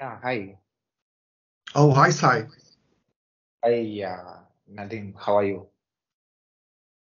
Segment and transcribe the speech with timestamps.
[0.00, 0.58] Yeah, hi.
[1.74, 2.46] Oh, hi, Sai.
[3.64, 4.40] Hi, uh,
[4.72, 5.14] Nadim.
[5.18, 5.68] How are you?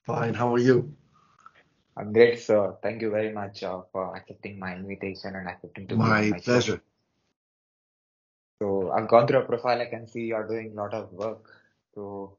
[0.07, 0.35] Fine.
[0.35, 0.95] How are you?
[1.97, 2.77] I'm great, sir.
[2.83, 6.31] Thank you very much uh, for accepting my invitation and accepting to be on My
[6.31, 6.43] my show.
[6.43, 6.83] pleasure.
[8.63, 9.81] So I've gone through your profile.
[9.81, 11.51] I can see you're doing a lot of work.
[11.95, 12.39] So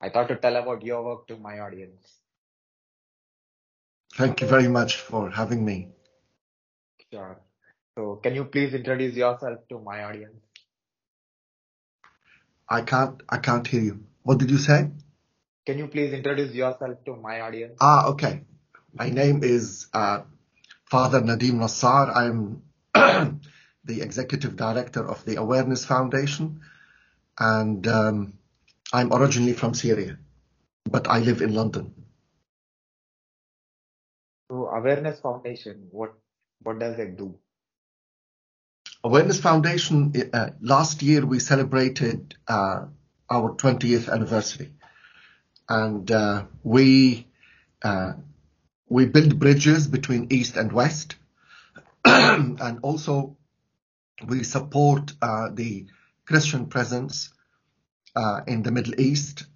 [0.00, 2.18] I thought to tell about your work to my audience.
[4.14, 5.88] Thank you very much for having me.
[7.12, 7.40] Sure.
[7.96, 10.40] So can you please introduce yourself to my audience?
[12.68, 14.04] I can't, I can't hear you.
[14.22, 14.88] What did you say?
[15.66, 17.76] Can you please introduce yourself to my audience?
[17.80, 18.42] Ah, okay.
[18.94, 20.22] My name is uh,
[20.86, 22.16] Father Nadim Nassar.
[22.16, 22.62] I'm
[23.84, 26.60] the executive director of the Awareness Foundation,
[27.38, 28.32] and um,
[28.92, 30.18] I'm originally from Syria,
[30.90, 31.94] but I live in London.
[34.50, 36.14] So Awareness Foundation, what
[36.62, 37.38] what does it do?
[39.04, 42.84] Awareness Foundation, uh, last year we celebrated uh,
[43.28, 44.74] our 20th anniversary,
[45.68, 47.26] and uh, we
[47.82, 48.12] uh,
[48.88, 51.16] we build bridges between East and West,
[52.04, 53.36] and also
[54.24, 55.86] we support uh, the
[56.24, 57.30] Christian presence
[58.14, 59.46] uh, in the Middle East.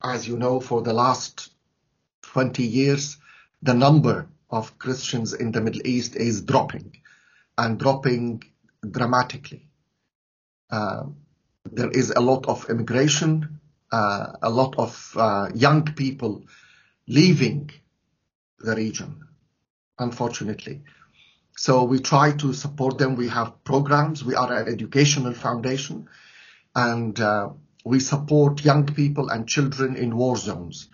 [0.00, 1.50] As you know, for the last
[2.22, 3.16] 20 years,
[3.60, 6.92] the number of Christians in the Middle East is dropping
[7.58, 8.42] and dropping
[8.90, 9.68] dramatically.
[10.70, 11.04] Uh,
[11.72, 13.60] there is a lot of immigration,
[13.92, 16.44] uh, a lot of uh, young people
[17.08, 17.70] leaving
[18.58, 19.26] the region,
[19.98, 20.82] unfortunately.
[21.56, 23.16] So we try to support them.
[23.16, 24.24] We have programs.
[24.24, 26.08] We are an educational foundation
[26.74, 27.48] and uh,
[27.84, 30.88] we support young people and children in war zones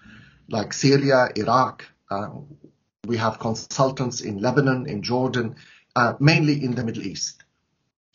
[0.49, 1.85] like Syria, Iraq.
[2.11, 2.29] Uh,
[3.07, 5.57] we have consultants in Lebanon, in Jordan,
[5.97, 7.43] uh, mainly in the Middle East.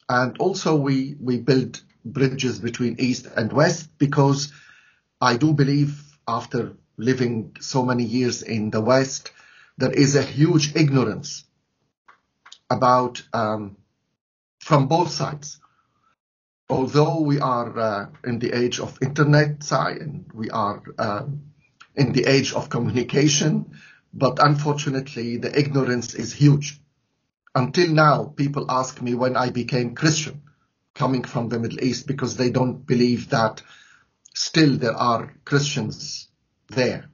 [0.09, 4.51] And also we, we build bridges between East and West because
[5.19, 9.31] I do believe after living so many years in the West,
[9.77, 11.43] there is a huge ignorance
[12.69, 13.77] about um,
[14.59, 15.59] from both sides.
[16.69, 21.44] Although we are uh, in the age of internet science, we are um,
[21.95, 23.71] in the age of communication,
[24.13, 26.79] but unfortunately the ignorance is huge.
[27.57, 30.44] Until now, people ask me when I became Christian,
[30.94, 33.63] coming from the Middle East, because they don't believe that
[34.35, 36.28] still there are Christians
[36.69, 37.09] there.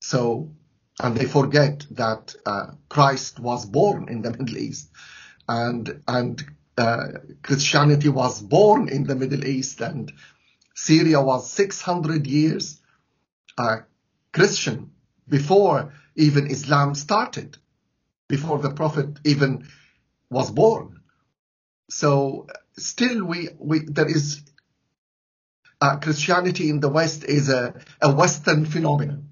[0.00, 0.52] So,
[1.00, 4.88] and they forget that uh, Christ was born in the Middle East,
[5.48, 6.44] and and
[6.78, 7.06] uh,
[7.42, 10.12] Christianity was born in the Middle East, and
[10.76, 12.80] Syria was 600 years
[13.58, 13.78] uh,
[14.32, 14.92] Christian
[15.28, 17.58] before even Islam started,
[18.32, 19.68] before the Prophet even
[20.30, 21.02] was born.
[21.90, 22.46] So
[22.78, 24.40] still, we we there is
[25.82, 29.28] uh, Christianity in the West is a, a Western phenomenon,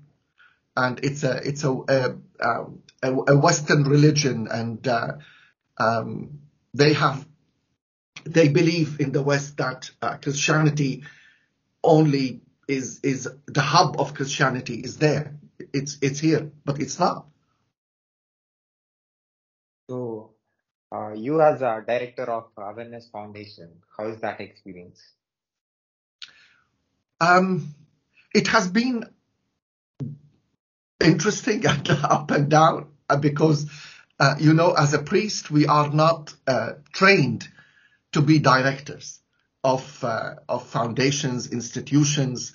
[0.76, 2.00] and it's a it's a a,
[2.46, 5.12] um, a, a Western religion, and uh,
[5.78, 6.40] um,
[6.74, 7.26] they have
[8.26, 11.04] they believe in the West that uh, Christianity
[11.82, 15.36] only is is the hub of Christianity is there.
[15.72, 17.24] It's it's here, but it's not.
[19.90, 20.34] So
[20.92, 25.02] uh, you as a director of Awareness Foundation, how is that experience?
[27.20, 27.74] Um,
[28.32, 29.04] it has been
[31.04, 33.68] interesting and up and down uh, because,
[34.20, 37.48] uh, you know, as a priest, we are not uh, trained
[38.12, 39.18] to be directors
[39.64, 42.52] of uh, of foundations, institutions.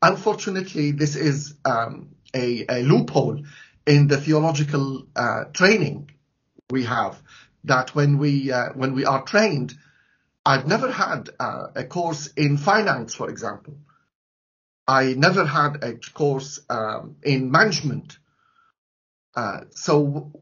[0.00, 3.42] Unfortunately, this is um, a, a, loophole
[3.88, 6.10] in the theological uh, training
[6.70, 7.20] we have.
[7.64, 9.74] That when we uh, when we are trained,
[10.44, 13.78] I've never had a course in finance, for example.
[14.86, 18.18] I never had a course um, in management.
[19.34, 20.32] Uh, so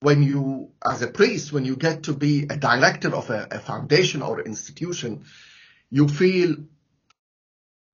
[0.00, 3.58] when you, as a priest, when you get to be a director of a, a
[3.58, 5.24] foundation or institution,
[5.90, 6.56] you feel,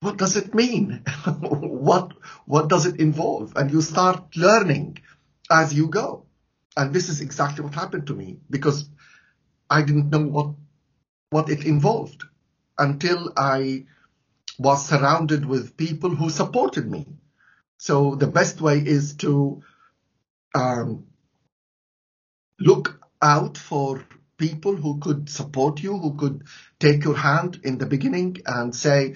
[0.00, 1.04] what does it mean?
[1.38, 2.12] what,
[2.46, 3.52] what does it involve?
[3.54, 4.98] And you start learning
[5.48, 6.26] as you go.
[6.76, 8.88] And this is exactly what happened to me because
[9.68, 10.54] I didn't know what,
[11.30, 12.24] what it involved
[12.78, 13.86] until I
[14.58, 17.06] was surrounded with people who supported me.
[17.78, 19.62] So the best way is to
[20.54, 21.06] um,
[22.58, 24.04] look out for
[24.36, 26.44] people who could support you, who could
[26.78, 29.14] take your hand in the beginning and say,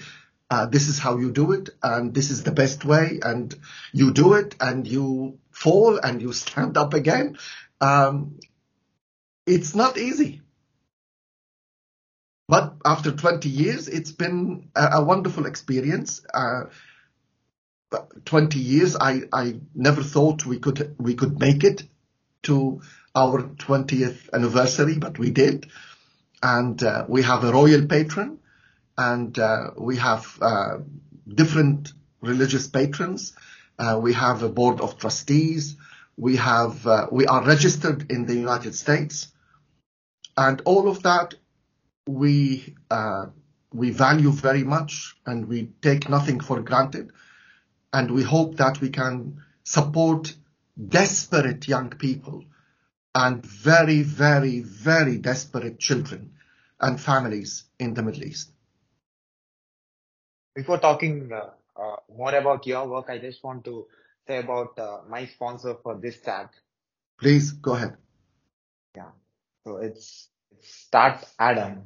[0.49, 3.55] uh, this is how you do it, and this is the best way, and
[3.91, 7.37] you do it, and you fall, and you stand up again.
[7.81, 8.39] Um,
[9.47, 10.41] it's not easy.
[12.47, 16.23] but after 20 years, it's been a, a wonderful experience.
[16.33, 16.65] Uh,
[18.25, 21.83] 20 years, I, I never thought we could we could make it
[22.43, 22.81] to
[23.15, 25.67] our 20th anniversary, but we did.
[26.43, 28.39] And uh, we have a royal patron,
[28.97, 30.77] and uh, we have uh,
[31.27, 33.33] different religious patrons.
[33.77, 35.75] Uh, we have a board of trustees.
[36.17, 39.27] We have uh, we are registered in the United States,
[40.37, 41.35] and all of that
[42.07, 43.27] we uh,
[43.73, 47.11] we value very much, and we take nothing for granted.
[47.91, 50.33] And we hope that we can support
[50.89, 52.43] desperate young people
[53.13, 56.33] and very, very, very desperate children
[56.79, 58.51] and families in the Middle East.
[60.53, 61.51] Before talking uh,
[62.15, 63.87] more about your work, I just want to
[64.27, 66.49] say about uh, my sponsor for this chat.
[67.19, 67.97] Please go ahead.
[68.95, 69.11] Yeah.
[69.63, 71.83] So it's, it's Start Adam.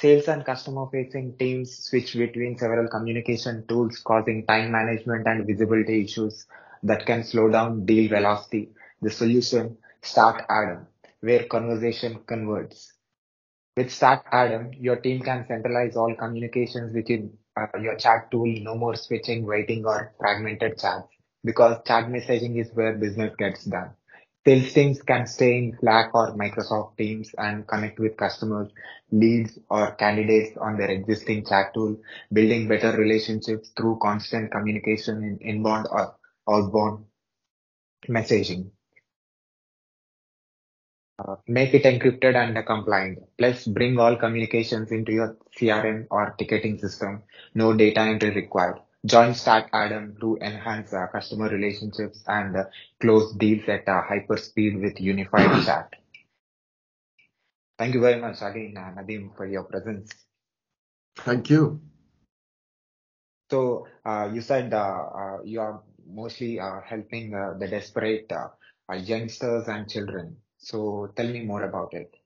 [0.00, 6.02] Sales and customer facing teams switch between several communication tools causing time management and visibility
[6.04, 6.46] issues
[6.82, 8.70] that can slow down deal velocity.
[9.00, 10.86] The solution, Start Adam,
[11.20, 12.94] where conversation converts.
[13.76, 18.46] With Start Adam, your team can centralize all communications within uh, Uh, your chat tool,
[18.60, 21.08] no more switching, waiting or fragmented chats
[21.44, 23.90] because chat messaging is where business gets done.
[24.46, 28.70] Sales teams can stay in Slack or Microsoft Teams and connect with customers,
[29.10, 31.96] leads or candidates on their existing chat tool,
[32.32, 36.16] building better relationships through constant communication in inbound or
[36.48, 37.04] outbound
[38.08, 38.70] messaging.
[41.18, 43.18] Uh, make it encrypted and compliant.
[43.38, 47.22] Plus, bring all communications into your CRM or ticketing system.
[47.54, 48.80] No data entry required.
[49.04, 52.64] Join Start Adam to enhance uh, customer relationships and uh,
[53.00, 55.92] close deals at uh, hyper speed with unified chat.
[57.78, 60.12] Thank you very much again, uh, Nadim, for your presence.
[61.16, 61.80] Thank you.
[63.50, 68.32] So, uh, you said uh, you are mostly helping the desperate
[69.04, 70.36] youngsters and children.
[70.62, 72.16] So, tell me more about it.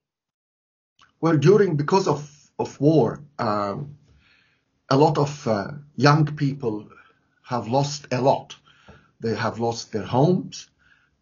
[1.20, 3.96] Well, during because of of war, um,
[4.88, 6.88] a lot of uh, young people
[7.42, 8.56] have lost a lot.
[9.20, 10.70] They have lost their homes,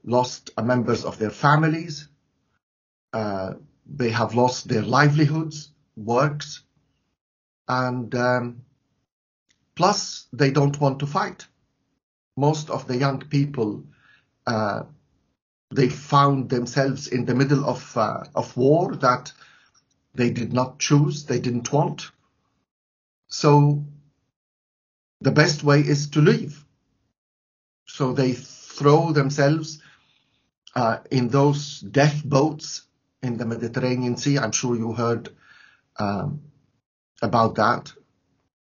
[0.05, 2.08] lost members of their families.
[3.12, 3.55] Uh,
[3.87, 6.62] they have lost their livelihoods, works,
[7.69, 8.62] and um,
[9.75, 11.46] plus they don't want to fight.
[12.37, 13.84] Most of the young people,
[14.46, 14.84] uh,
[15.75, 19.32] they found themselves in the middle of uh, of war that
[20.15, 22.11] they did not choose, they didn't want
[23.35, 23.85] so
[25.21, 26.65] the best way is to leave.
[27.87, 29.82] So they throw themselves
[30.76, 32.82] uh, in those death boats
[33.25, 34.38] in the Mediterranean Sea.
[34.38, 35.31] I'm sure you heard
[35.99, 36.43] um,
[37.23, 37.93] about that.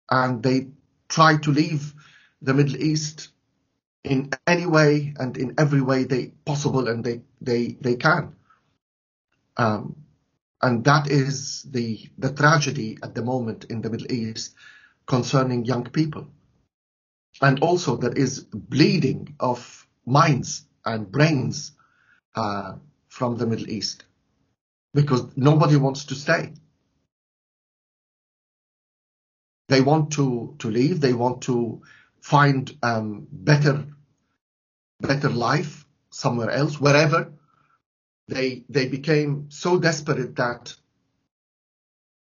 [0.09, 0.69] And they
[1.07, 1.93] try to leave
[2.41, 3.29] the Middle East
[4.03, 8.35] in any way and in every way they possible and they they they can.
[9.57, 9.95] Um,
[10.63, 14.55] and that is the, the tragedy at the moment in the Middle East
[15.05, 16.27] concerning young people.
[17.41, 21.73] And also there is bleeding of minds and brains
[22.35, 22.75] uh,
[23.09, 24.05] from the Middle East
[24.93, 26.53] because nobody wants to stay.
[29.67, 31.01] They want to, to leave.
[31.01, 31.81] They want to
[32.23, 33.85] find um, better,
[35.01, 37.33] better life somewhere else, wherever
[38.29, 40.73] they they became so desperate that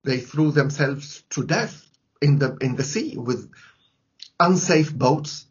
[0.06, 1.86] they threw themselves to death
[2.22, 3.52] in the in the sea with
[4.40, 5.46] unsafe boats,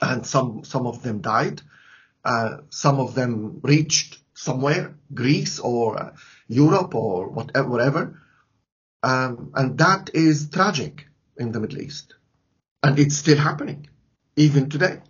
[0.00, 1.60] and some some of them died.
[2.24, 6.16] Uh, some of them reached somewhere, Greece or uh,
[6.48, 8.20] Europe or whatever, whatever.
[9.02, 12.14] Um, and that is tragic in the Middle East,
[12.84, 13.86] and it's still happening
[14.36, 15.00] even today.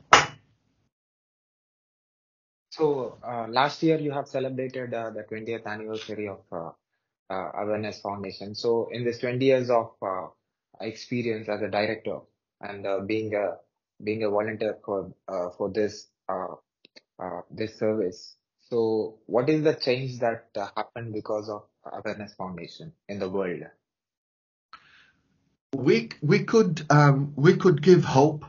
[2.71, 6.71] So uh, last year you have celebrated uh, the 20th anniversary of uh,
[7.31, 8.55] uh, Awareness Foundation.
[8.55, 10.29] So in this 20 years of uh,
[10.81, 12.19] experience as a director
[12.61, 13.57] and uh, being a
[14.03, 15.13] being a volunteer for
[15.57, 16.09] for this
[17.51, 23.29] this service, so what is the change that happened because of Awareness Foundation in the
[23.29, 23.63] world?
[25.75, 28.45] We we could um, we could give hope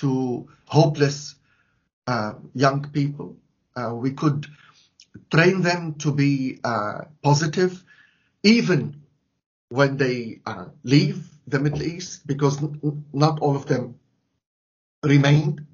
[0.00, 1.34] to hopeless
[2.06, 3.36] uh, young people.
[3.76, 4.46] Uh, we could
[5.30, 7.84] train them to be uh, positive,
[8.42, 9.02] even
[9.68, 13.96] when they uh, leave the Middle East, because n- not all of them
[15.04, 15.66] remained.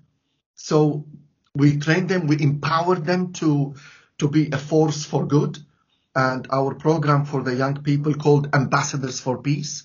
[0.57, 1.05] So
[1.55, 3.75] we train them, we empower them to
[4.19, 5.59] to be a force for good,
[6.17, 9.85] and our program for the young people called Ambassadors for Peace.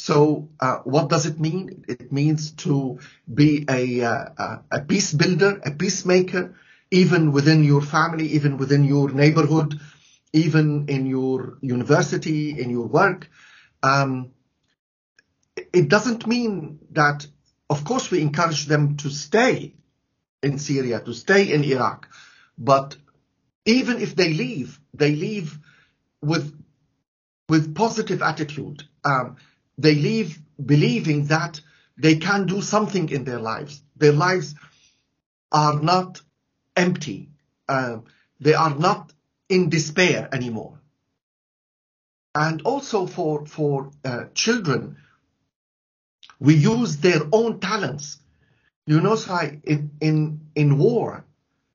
[0.00, 1.84] So, uh, what does it mean?
[1.86, 3.00] It means to
[3.32, 6.54] be a, uh, a peace builder, a peacemaker,
[6.90, 9.78] even within your family, even within your neighborhood,
[10.32, 13.28] even in your university, in your work.
[13.82, 14.30] Um,
[15.70, 17.26] it doesn't mean that,
[17.68, 19.74] of course, we encourage them to stay
[20.42, 22.08] in Syria, to stay in Iraq,
[22.56, 22.96] but
[23.66, 25.58] even if they leave, they leave
[26.22, 26.56] with
[27.50, 28.84] with positive attitude.
[29.04, 29.36] Um,
[29.80, 31.60] they leave believing that
[31.96, 33.82] they can do something in their lives.
[33.96, 34.54] Their lives
[35.52, 36.20] are not
[36.76, 37.30] empty.
[37.68, 37.98] Uh,
[38.40, 39.12] they are not
[39.48, 40.80] in despair anymore.
[42.34, 44.96] And also for for uh, children,
[46.38, 48.18] we use their own talents.
[48.86, 51.24] You know, Sai, in in in war,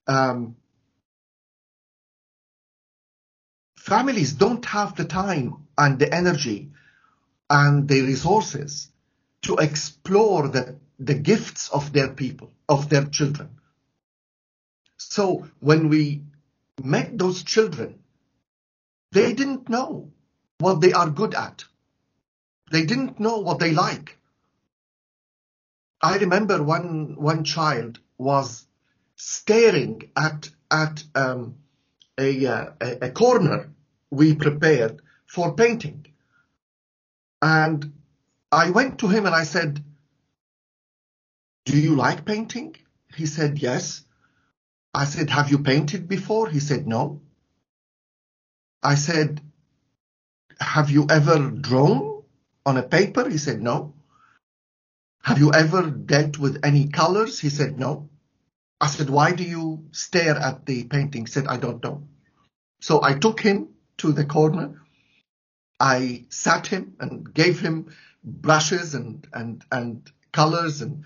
[0.07, 0.55] um,
[3.77, 6.71] families don't have the time and the energy
[7.49, 8.89] and the resources
[9.43, 13.49] to explore the, the gifts of their people, of their children.
[14.97, 16.23] So when we
[16.83, 17.99] met those children,
[19.11, 20.11] they didn't know
[20.59, 21.63] what they are good at.
[22.71, 24.17] They didn't know what they like.
[26.01, 28.65] I remember one one child was
[29.15, 31.55] staring at at um,
[32.17, 33.71] a, uh, a corner
[34.09, 36.05] we prepared for painting.
[37.41, 37.93] And
[38.51, 39.83] I went to him and I said,
[41.65, 42.75] do you like painting?
[43.15, 44.03] He said, yes.
[44.93, 46.49] I said, have you painted before?
[46.49, 47.21] He said, no.
[48.81, 49.41] I said,
[50.59, 52.23] have you ever drawn
[52.65, 53.27] on a paper?
[53.27, 53.93] He said, no.
[55.23, 57.39] Have you ever dealt with any colors?
[57.39, 58.09] He said, no.
[58.79, 61.25] I said, why do you stare at the painting?
[61.25, 62.07] He said, I don't know.
[62.79, 64.81] So I took him to the corner.
[65.79, 71.03] I sat him and gave him brushes and, and, and colors and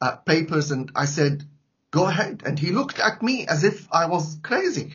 [0.00, 0.70] uh, papers.
[0.70, 1.44] And I said,
[1.90, 2.42] go ahead.
[2.44, 4.94] And he looked at me as if I was crazy.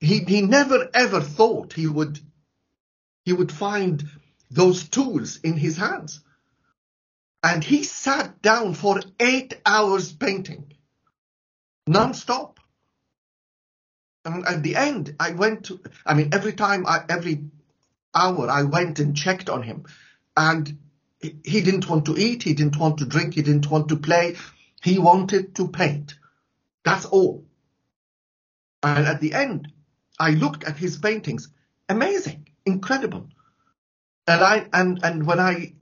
[0.00, 2.18] He, he never ever thought he would,
[3.24, 4.04] he would find
[4.50, 6.20] those tools in his hands.
[7.42, 10.74] And he sat down for eight hours painting,
[11.86, 12.60] non-stop.
[14.24, 17.46] And at the end, I went to, I mean, every time, I, every
[18.14, 19.84] hour, I went and checked on him.
[20.36, 20.78] And
[21.20, 24.36] he didn't want to eat, he didn't want to drink, he didn't want to play.
[24.82, 26.14] He wanted to paint.
[26.84, 27.44] That's all.
[28.82, 29.72] And at the end,
[30.18, 31.48] I looked at his paintings.
[31.88, 33.28] Amazing, incredible.
[34.26, 35.74] And I and and when I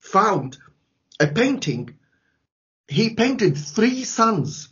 [0.00, 0.58] found
[1.18, 1.98] a painting,
[2.88, 4.68] he painted three suns.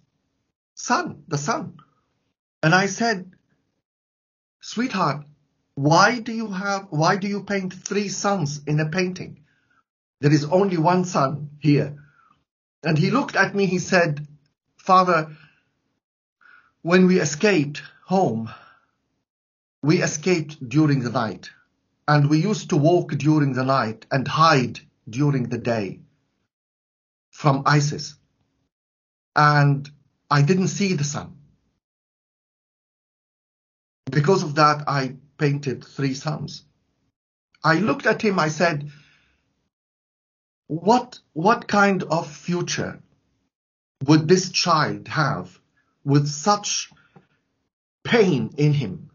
[0.75, 1.79] Sun, the sun.
[2.63, 3.33] And I said,
[4.61, 5.25] sweetheart,
[5.79, 9.45] why do you have, why do you paint three suns in a painting?
[10.21, 11.95] There is only one sun here.
[12.83, 14.27] And he looked at me, he said,
[14.77, 15.37] Father,
[16.83, 18.51] when we escaped home,
[19.81, 21.51] we escaped during the night.
[22.09, 26.01] And we used to walk during the night and hide during the day
[27.31, 28.17] from ISIS.
[29.37, 29.89] And
[30.29, 31.37] I didn't see the sun.
[34.11, 36.65] Because of that, I painted three suns.
[37.63, 38.91] I looked at him, I said,
[40.67, 43.01] what, what kind of future
[44.07, 45.59] would this child have
[46.05, 46.91] with such
[48.05, 49.11] pain in him?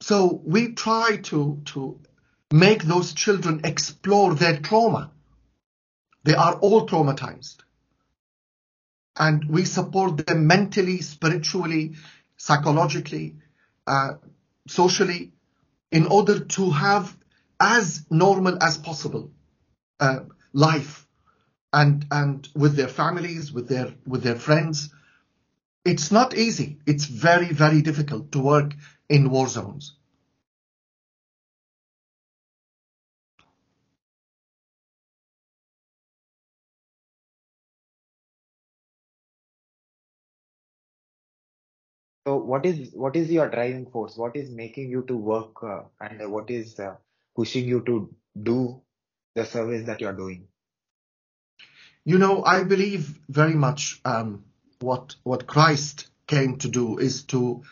[0.00, 2.00] So we try to, to
[2.52, 5.10] make those children explore their trauma.
[6.24, 7.56] They are all traumatized.
[9.16, 11.96] And we support them mentally, spiritually,
[12.36, 13.36] psychologically,
[13.90, 14.14] uh,
[14.68, 15.32] socially,
[15.90, 17.16] in order to have
[17.58, 19.30] as normal as possible
[19.98, 20.20] uh,
[20.52, 21.06] life
[21.72, 24.94] and and with their families, with their with their friends.
[25.84, 26.78] It's not easy.
[26.86, 28.74] It's very very difficult to work
[29.08, 29.96] in war zones.
[42.26, 44.16] So what is what is your driving force?
[44.16, 46.96] What is making you to work uh, and what is uh,
[47.34, 48.82] pushing you to do
[49.34, 50.46] the service that you're doing?
[52.04, 54.44] You know, I believe very much um,
[54.80, 57.62] what what Christ came to do is to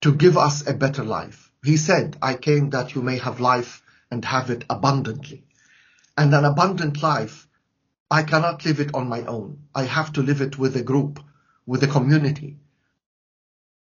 [0.00, 1.52] to give us a better life.
[1.64, 5.44] He said, "I came that you may have life and have it abundantly."
[6.18, 7.46] And an abundant life,
[8.10, 9.68] I cannot live it on my own.
[9.72, 11.20] I have to live it with a group,
[11.64, 12.58] with a community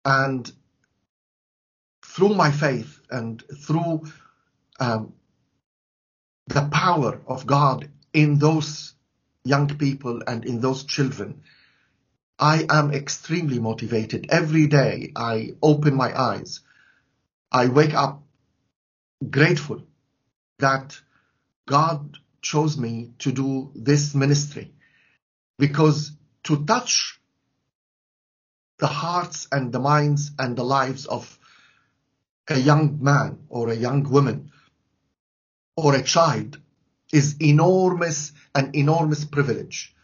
[0.04, 0.50] And
[2.04, 4.04] through my faith and through
[4.78, 5.14] um,
[6.48, 8.94] the power of God in those
[9.44, 11.42] young people and in those children,
[12.38, 14.26] I am extremely motivated.
[14.30, 16.60] Every day I open my eyes,
[17.52, 18.22] I wake up
[19.28, 19.82] grateful
[20.58, 20.98] that
[21.66, 24.72] God chose me to do this ministry
[25.58, 26.12] because
[26.44, 27.19] to touch
[28.80, 31.38] the hearts and the minds and the lives of
[32.48, 34.50] a young man or a young woman
[35.76, 36.58] or a child
[37.12, 39.94] is enormous, an enormous privilege,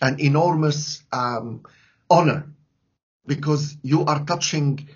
[0.00, 1.62] an enormous um,
[2.10, 2.46] honor,
[3.26, 4.88] because you are touching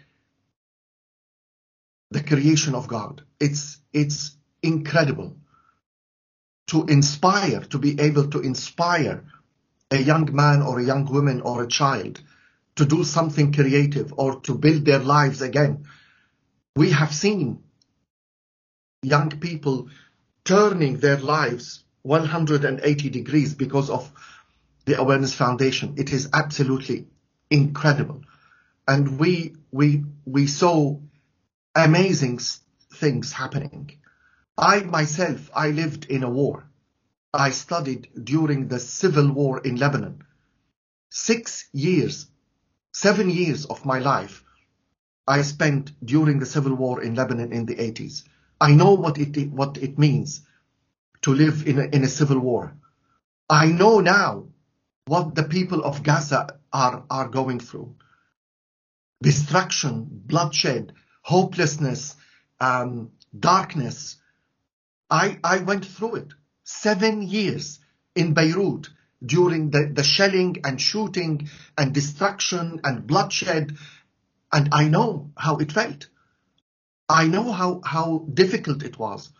[2.11, 3.23] the creation of God.
[3.41, 5.37] It's it's incredible
[6.69, 9.25] to inspire, to be able to inspire
[9.91, 12.21] a young man or a young woman or a child
[12.79, 15.85] to do something creative or to build their lives again.
[16.77, 17.65] We have seen
[19.03, 19.89] young people
[20.45, 24.11] turning their lives 180 degrees because of
[24.85, 25.95] the Awareness Foundation.
[25.99, 27.09] It is absolutely
[27.51, 28.23] incredible.
[28.87, 31.01] And we, we, we saw
[31.75, 32.39] amazing
[32.95, 33.99] things happening.
[34.57, 36.71] I myself, I lived in a war.
[37.35, 40.23] I studied during the civil war in Lebanon.
[41.11, 42.29] Six years,
[42.93, 44.45] seven years of my life
[45.29, 48.25] I spent during the civil war in Lebanon in the 80s.
[48.61, 50.41] I know what it, what it means
[51.23, 52.75] to live in a, in a civil war.
[53.51, 54.47] I know now
[55.07, 57.95] what the people of Gaza are, are going through.
[59.23, 62.17] Destruction, bloodshed, hopelessness,
[62.59, 64.17] um, darkness.
[65.11, 66.29] I, I went through it.
[66.65, 67.81] Seven years
[68.15, 68.89] in Beirut
[69.25, 73.77] during the, the shelling and shooting and destruction and bloodshed.
[74.53, 76.09] And I know how it felt.
[77.09, 79.31] I know how, how difficult it was.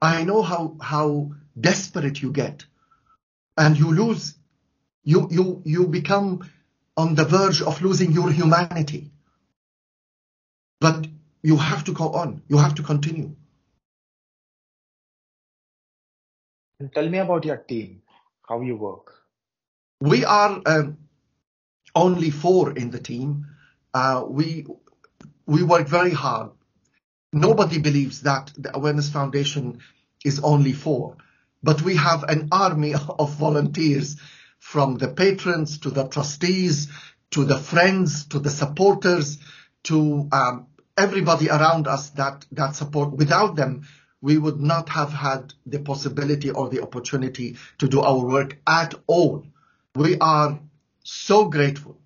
[0.00, 2.64] I know how, how desperate you get
[3.56, 4.34] and you lose,
[5.02, 6.48] you, you, you become
[6.96, 9.10] on the verge of losing your humanity.
[10.80, 11.06] But
[11.42, 12.42] you have to go on.
[12.48, 13.34] You have to continue.
[16.80, 18.02] And tell me about your team,
[18.48, 19.12] how you work.
[20.00, 20.98] We are um,
[21.94, 23.46] only four in the team.
[23.92, 24.66] Uh, we
[25.46, 26.50] we work very hard.
[27.32, 29.80] Nobody believes that the Awareness Foundation
[30.24, 31.16] is only four,
[31.62, 34.16] but we have an army of volunteers
[34.58, 36.88] from the patrons to the trustees
[37.34, 39.38] to the friends to the supporters
[39.82, 43.12] to um, everybody around us that that support.
[43.12, 43.86] Without them,
[44.24, 48.94] we would not have had the possibility or the opportunity to do our work at
[49.06, 49.44] all.
[49.94, 50.58] We are
[51.02, 51.98] so grateful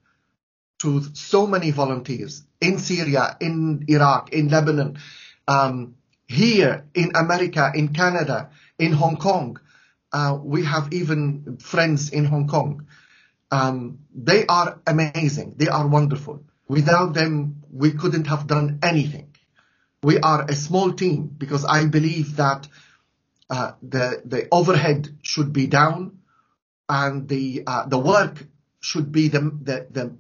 [0.81, 4.98] to so many volunteers in Syria, in Iraq, in Lebanon,
[5.46, 5.94] um,
[6.26, 8.50] here in America, in Canada,
[8.81, 9.61] in Hong Kong.
[10.12, 12.88] Uh, we have even friends in Hong Kong.
[13.52, 15.54] Um, they are amazing.
[15.57, 16.42] They are wonderful.
[16.66, 19.28] Without them, we couldn't have done anything.
[20.03, 22.69] We are a small team because I believe that
[23.51, 26.19] uh, the the overhead should be down
[26.89, 28.47] and the uh, the work
[28.81, 30.15] should be the, the the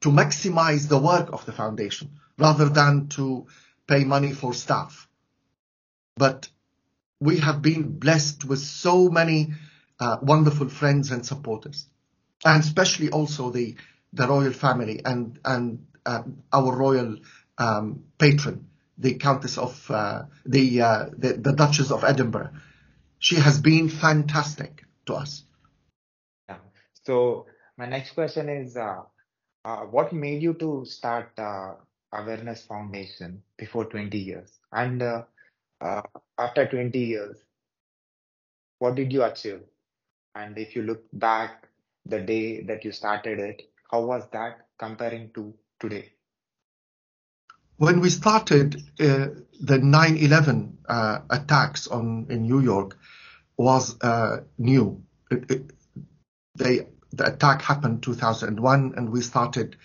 [0.00, 3.46] to maximize the work of the foundation rather than to
[3.86, 5.08] pay money for staff.
[6.16, 6.48] But
[7.20, 9.54] we have been blessed with so many
[10.00, 11.86] uh, wonderful friends and supporters,
[12.44, 13.76] and especially also the
[14.12, 17.16] the royal family and and uh, our royal
[17.58, 22.50] um, patron, the Countess of uh, the, uh, the the Duchess of Edinburgh.
[23.18, 25.42] She has been fantastic to us.
[26.48, 26.58] Yeah.
[27.04, 29.02] So my next question is, uh,
[29.64, 31.74] uh, what made you to start uh,
[32.12, 34.52] Awareness Foundation before 20 years?
[34.72, 35.22] And uh,
[36.38, 37.36] after 20 years,
[38.78, 39.62] what did you achieve?
[40.34, 41.68] And if you look back
[42.04, 46.12] the day that you started it, how was that comparing to today?
[47.78, 49.28] When we started, uh,
[49.60, 52.98] the 9/11 uh, attacks on in New York
[53.58, 55.02] was uh, new.
[55.30, 55.70] It, it,
[56.56, 59.76] they, the attack happened 2001, and we started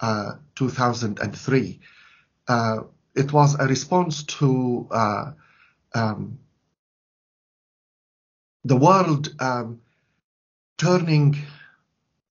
[0.00, 1.80] uh, 2003.
[2.48, 2.78] Uh,
[3.16, 5.32] it was a response to uh,
[5.94, 6.38] um,
[8.64, 9.80] the world um,
[10.78, 11.36] turning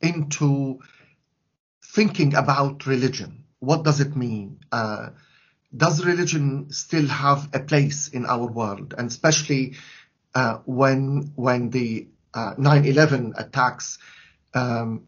[0.01, 0.79] into
[1.83, 3.38] thinking about religion.
[3.59, 4.59] What does it mean?
[4.71, 5.09] Uh,
[5.75, 8.95] does religion still have a place in our world?
[8.97, 9.75] And especially
[10.33, 13.97] uh, when when the 9/11 uh, attacks
[14.53, 15.07] um,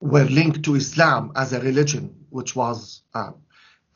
[0.00, 3.32] were linked to Islam as a religion, which was uh,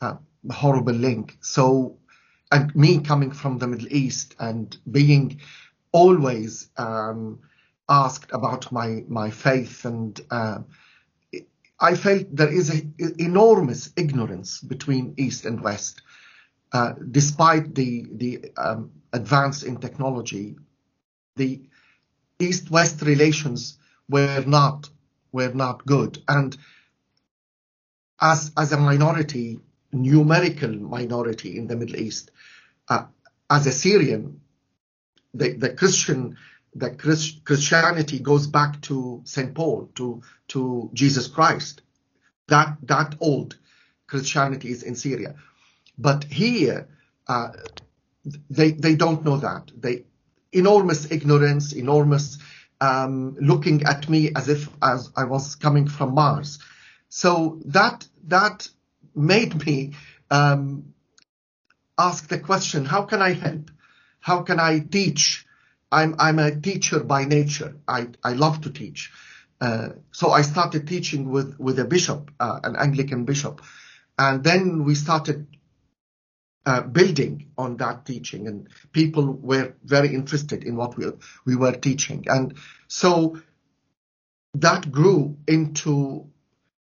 [0.01, 0.17] a
[0.51, 1.37] horrible link.
[1.41, 1.97] So,
[2.51, 5.41] and me coming from the Middle East and being
[5.91, 7.39] always um,
[7.89, 10.59] asked about my my faith, and uh,
[11.79, 16.01] I felt there is an enormous ignorance between East and West,
[16.71, 20.55] uh, despite the the um, advance in technology.
[21.35, 21.61] The
[22.39, 23.77] East-West relations
[24.09, 24.89] were not
[25.31, 26.57] were not good, and
[28.19, 29.59] as as a minority,
[29.91, 32.31] numerical minority in the Middle East,
[32.89, 33.05] uh,
[33.49, 34.41] as a Syrian,
[35.33, 36.37] the the Christian
[36.79, 41.81] Christ, Christianity goes back to Saint Paul to to Jesus Christ.
[42.47, 43.57] That that old
[44.07, 45.35] Christianity is in Syria,
[45.97, 46.87] but here
[47.27, 47.49] uh,
[48.49, 50.05] they they don't know that they
[50.51, 52.37] enormous ignorance, enormous
[52.79, 56.59] um, looking at me as if as I was coming from Mars.
[57.09, 58.67] So that that
[59.15, 59.93] made me
[60.29, 60.93] um,
[61.97, 63.71] ask the question: How can I help?
[64.19, 65.46] How can I teach?
[65.91, 67.75] I'm I'm a teacher by nature.
[67.87, 69.11] I I love to teach.
[69.59, 73.61] Uh, so I started teaching with with a bishop, uh, an Anglican bishop,
[74.17, 75.47] and then we started
[76.67, 81.05] uh, building on that teaching, and people were very interested in what we,
[81.45, 82.25] we were teaching.
[82.27, 83.39] And so
[84.55, 86.27] that grew into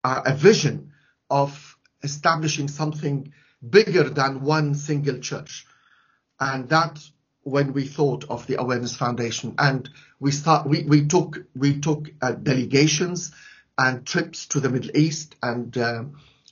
[0.03, 0.91] uh, a vision
[1.29, 3.33] of establishing something
[3.67, 5.65] bigger than one single church.
[6.39, 7.11] And that's
[7.43, 9.55] when we thought of the Awareness Foundation.
[9.57, 13.31] And we start, we, we took, we took uh, delegations
[13.77, 16.03] and trips to the Middle East and uh,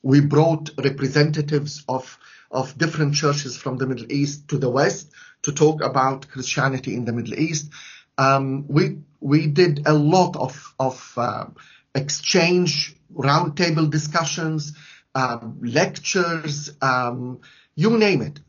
[0.01, 2.17] we brought representatives of
[2.51, 5.11] of different churches from the Middle East to the West
[5.43, 7.69] to talk about Christianity in the Middle East.
[8.17, 11.45] Um, we we did a lot of of uh,
[11.93, 14.73] exchange, roundtable discussions,
[15.15, 17.41] um, lectures, um,
[17.75, 18.39] you name it,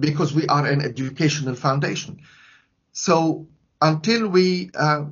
[0.00, 2.20] because we are an educational foundation.
[2.92, 3.46] So
[3.80, 5.06] until we uh,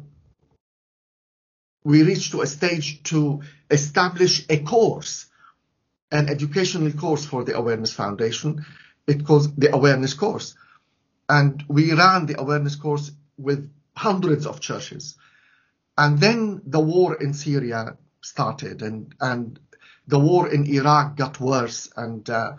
[1.84, 5.26] we reach to a stage to establish a course
[6.12, 8.64] an educational course for the Awareness Foundation.
[9.06, 10.54] It calls the Awareness Course.
[11.28, 15.16] And we ran the Awareness Course with hundreds of churches.
[15.96, 19.58] And then the war in Syria started and, and
[20.06, 21.90] the war in Iraq got worse.
[21.96, 22.52] And uh,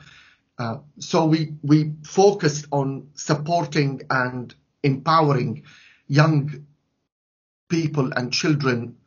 [0.58, 5.64] uh, so we, we focused on supporting and empowering
[6.08, 6.66] young
[7.70, 8.98] people and children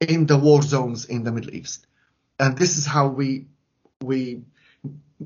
[0.00, 1.86] in the war zones in the Middle East.
[2.38, 3.46] And this is how we
[4.02, 4.42] we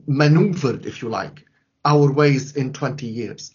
[0.07, 1.45] maneuvered, if you like,
[1.85, 3.53] our ways in 20 years.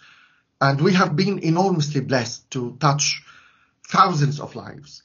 [0.59, 3.23] And we have been enormously blessed to touch
[3.87, 5.03] thousands of lives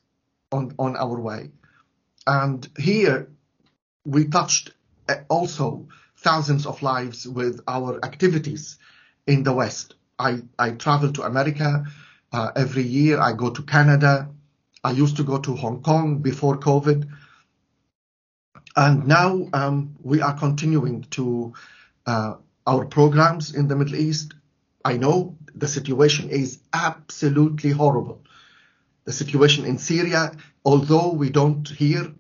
[0.52, 1.50] on, on our way.
[2.26, 3.28] And here
[4.04, 4.72] we touched
[5.08, 5.88] uh, also
[6.26, 8.78] thousands of lives with our activities
[9.28, 9.94] in the West.
[10.18, 11.84] I, I travel to America
[12.32, 13.20] uh, every year.
[13.20, 14.28] I go to Canada.
[14.82, 17.08] I used to go to Hong Kong before COVID.
[18.74, 21.54] And now um, we are continuing to
[22.06, 22.34] uh,
[22.66, 24.34] our programs in the Middle East.
[24.84, 28.20] I know the situation is absolutely horrible.
[29.04, 30.32] The situation in Syria,
[30.64, 32.12] although we don't hear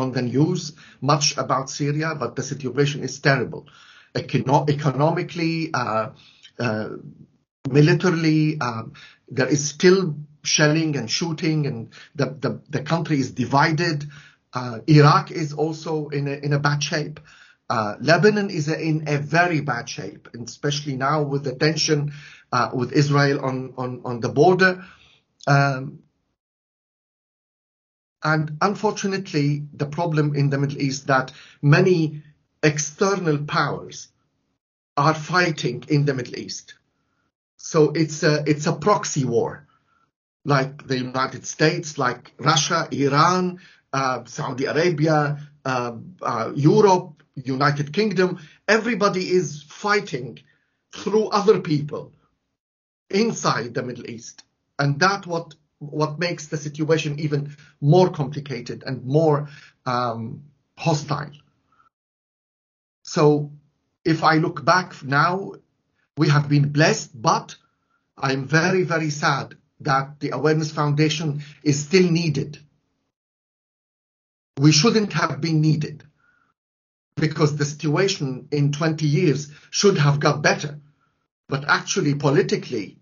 [0.00, 3.66] on the news much about Syria, but the situation is terrible.
[4.14, 6.10] Econo- economically, uh,
[6.58, 6.88] uh,
[7.68, 8.92] militarily, um,
[9.28, 14.04] there is still shelling and shooting, and the, the, the country is divided.
[14.52, 17.20] Uh, Iraq is also in a, in a bad shape.
[17.68, 22.12] Uh, Lebanon is in a very bad shape, especially now with the tension
[22.52, 24.84] uh, with Israel on, on, on the border.
[25.46, 26.00] Um,
[28.22, 32.22] and unfortunately, the problem in the Middle East that many
[32.62, 34.08] external powers
[34.96, 36.74] are fighting in the Middle East.
[37.56, 39.66] So it's a, it's a proxy war,
[40.44, 43.60] like the United States, like Russia, Iran,
[43.92, 50.38] uh, Saudi Arabia, uh, uh, Europe, United Kingdom, everybody is fighting
[50.94, 52.12] through other people
[53.08, 54.44] inside the Middle East.
[54.78, 59.48] And that what what makes the situation even more complicated and more
[59.84, 60.44] um,
[60.78, 61.32] hostile.
[63.02, 63.50] So
[64.04, 65.54] if I look back now,
[66.16, 67.56] we have been blessed, but
[68.16, 72.58] I'm very, very sad that the Awareness Foundation is still needed
[74.60, 76.04] we shouldn't have been needed
[77.16, 80.78] because the situation in 20 years should have got better.
[81.48, 82.98] But actually, politically,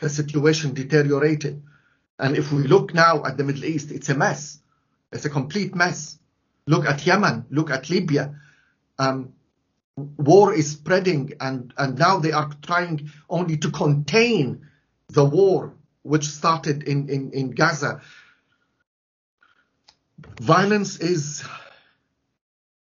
[0.00, 1.62] the situation deteriorated.
[2.18, 4.58] And if we look now at the Middle East, it's a mess.
[5.12, 6.18] It's a complete mess.
[6.66, 7.46] Look at Yemen.
[7.50, 8.34] Look at Libya.
[8.98, 9.32] Um,
[9.96, 14.66] war is spreading, and, and now they are trying only to contain
[15.08, 18.00] the war which started in, in, in Gaza.
[20.40, 21.44] Violence is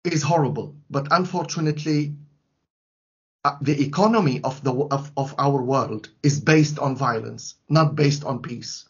[0.03, 2.15] is horrible, but unfortunately,
[3.43, 8.23] uh, the economy of the of, of our world is based on violence, not based
[8.23, 8.86] on peace.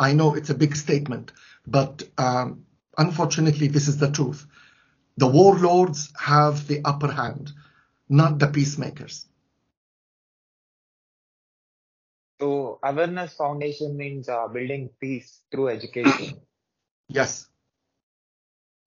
[0.00, 1.30] I know it's a big statement,
[1.66, 2.64] but um,
[2.96, 4.46] unfortunately, this is the truth.
[5.18, 7.52] The warlords have the upper hand,
[8.08, 9.26] not the peacemakers.
[12.40, 16.40] So awareness foundation means uh, building peace through education.
[17.12, 17.48] Yes.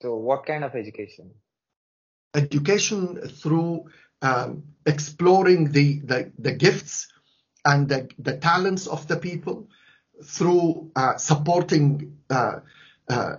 [0.01, 1.31] So what kind of education?
[2.33, 3.89] Education through
[4.21, 7.09] um, exploring the, the, the gifts
[7.65, 9.67] and the, the talents of the people,
[10.23, 12.59] through uh, supporting uh,
[13.07, 13.35] uh,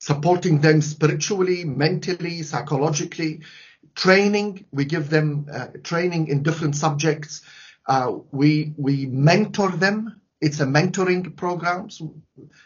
[0.00, 3.40] supporting them spiritually, mentally, psychologically,
[3.94, 4.64] training.
[4.70, 7.42] We give them uh, training in different subjects.
[7.86, 10.20] Uh, we we mentor them.
[10.40, 12.00] It's a mentoring programs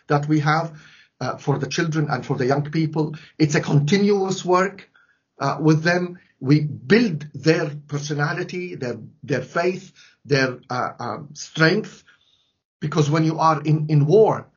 [0.08, 0.78] that we have
[1.20, 3.14] uh, for the children and for the young people.
[3.38, 4.88] It's a continuous work
[5.58, 6.18] with them.
[6.38, 9.92] We build their personality, their their faith,
[10.24, 12.04] their um, strength
[12.82, 14.48] because when you are in, in war,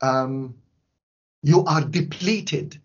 [0.00, 0.54] um,
[1.42, 2.80] you are depleted.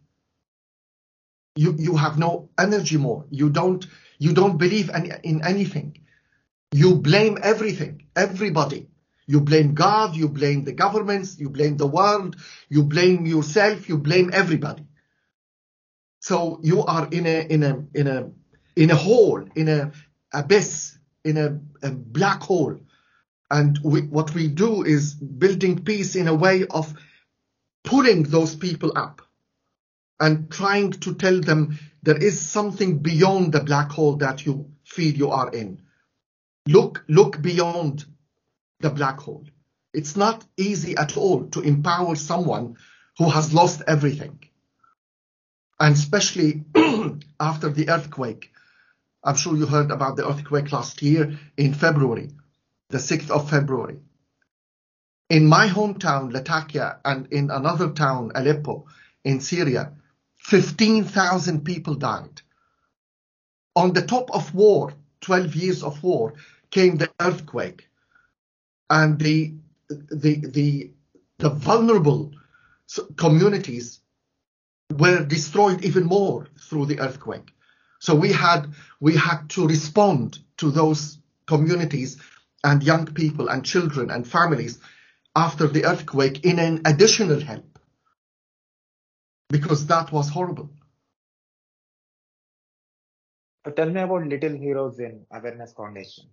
[1.56, 3.26] You, you have no energy more.
[3.30, 3.86] You don't,
[4.18, 6.00] you don't believe any, in anything.
[6.72, 8.88] You blame everything, everybody.
[9.28, 12.36] You blame God, you blame the governments, you blame the world,
[12.68, 14.88] you blame yourself, you blame everybody.
[16.22, 18.32] So you are in a, in a, in a,
[18.76, 19.92] in a hole, in a
[20.34, 22.80] abyss, in a, a black hole
[23.50, 26.94] and we, what we do is building peace in a way of
[27.84, 29.22] pulling those people up
[30.20, 35.14] and trying to tell them there is something beyond the black hole that you feel
[35.14, 35.82] you are in.
[36.68, 38.06] Look, look beyond
[38.80, 39.46] the black hole.
[39.94, 42.76] It's not easy at all to empower someone
[43.18, 44.40] who has lost everything.
[45.80, 46.66] And especially
[47.40, 48.52] after the earthquake.
[49.24, 52.30] I'm sure you heard about the earthquake last year in February
[52.90, 54.00] the 6th of February.
[55.30, 58.86] In my hometown, Latakia, and in another town, Aleppo,
[59.26, 59.92] in Syria,
[60.38, 62.42] 15,000 people died.
[63.76, 66.34] On the top of war, 12 years of war,
[66.72, 67.90] came the earthquake.
[68.90, 69.56] And the,
[69.90, 70.92] the, the,
[71.40, 72.32] the vulnerable
[73.18, 74.00] communities
[74.98, 77.52] were destroyed even more through the earthquake.
[78.00, 78.68] So we had,
[79.02, 82.18] we had to respond to those communities
[82.64, 84.80] and young people and children and families
[85.36, 87.80] after the earthquake in an additional help
[89.50, 90.70] because that was horrible.
[93.76, 96.26] tell me about Little Heroes in Awareness Foundation.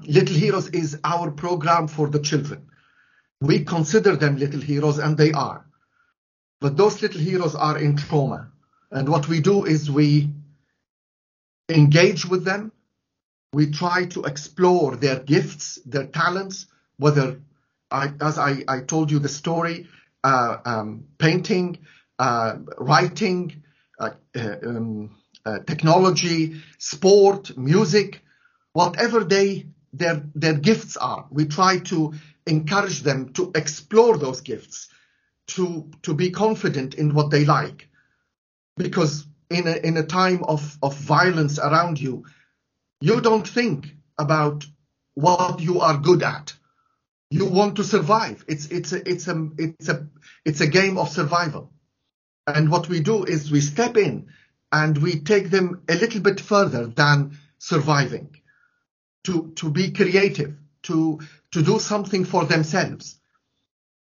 [0.00, 2.66] Little Heroes is our program for the children.
[3.40, 5.66] We consider them little heroes, and they are.
[6.60, 8.50] But those little heroes are in trauma.
[8.90, 10.30] And what we do is we
[11.68, 12.72] engage with them
[13.54, 17.40] we try to explore their gifts, their talents, whether,
[17.90, 19.88] I, as I, I told you the story,
[20.24, 21.78] uh, um, painting,
[22.18, 23.62] uh, writing,
[23.98, 28.22] uh, uh um, uh, technology, sport, music,
[28.72, 31.26] whatever they their their gifts are.
[31.30, 32.14] We try to
[32.46, 34.88] encourage them to explore those gifts,
[35.48, 37.88] to to be confident in what they like,
[38.76, 42.24] because in a in a time of of violence around you,
[43.04, 44.64] you don't think about
[45.14, 46.54] what you are good at.
[47.28, 48.42] You want to survive.
[48.48, 50.08] It's it's a it's a it's a
[50.46, 51.70] it's a game of survival.
[52.46, 54.28] And what we do is we step in
[54.72, 58.36] and we take them a little bit further than surviving
[59.24, 61.20] to to be creative, to
[61.52, 63.20] to do something for themselves.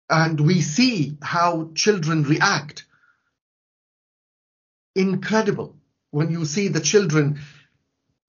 [0.09, 2.87] And we see how children react.
[4.95, 5.77] Incredible
[6.13, 7.41] when you see the children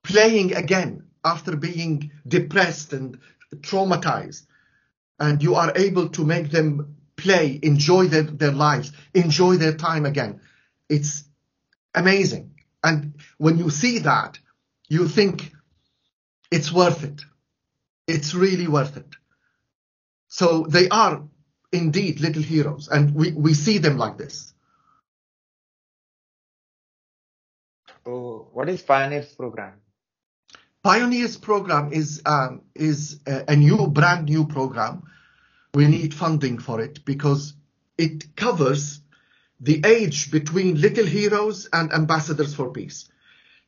[0.08, 3.20] playing again after being depressed and
[3.58, 4.46] traumatized.
[5.20, 10.06] And you are able to make them play, enjoy their, their lives, enjoy their time
[10.06, 10.40] again.
[10.90, 11.24] It's
[11.94, 12.52] amazing.
[12.84, 14.40] And when you see that,
[14.88, 15.52] you think
[16.52, 17.22] it's worth it.
[18.08, 19.16] It's really worth it.
[20.30, 21.24] So they are
[21.74, 24.54] indeed little heroes, and we, we see them like this.
[28.06, 29.82] So, what is Pioneers program?
[30.88, 35.04] Pioneers program is um, is a, a new, brand new program.
[35.74, 37.56] We need funding for it because
[37.98, 39.02] it covers
[39.60, 43.10] the age between Little Heroes and Ambassadors for Peace.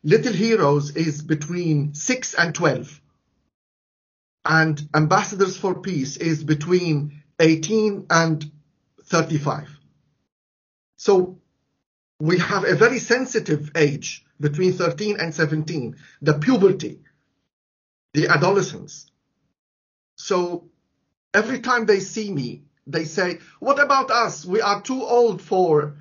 [0.01, 3.01] Little Heroes is between 6 and 12,
[4.45, 8.49] and Ambassadors for Peace is between 18 and
[9.03, 9.67] 35.
[10.95, 11.37] So
[12.21, 17.01] we have a very sensitive age between 13 and 17, the puberty,
[18.13, 19.11] the adolescents.
[20.15, 20.69] So
[21.33, 24.45] every time they see me, they say, What about us?
[24.45, 25.95] We are too old for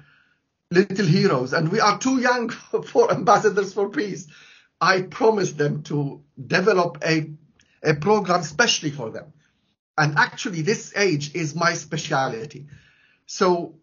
[0.70, 2.48] little heroes and we are too young
[2.86, 4.26] for ambassadors for peace.
[4.80, 7.30] I promise them to develop a,
[7.82, 9.32] a program specially for them.
[9.96, 12.66] And actually, this age is my specialty.
[13.26, 13.74] So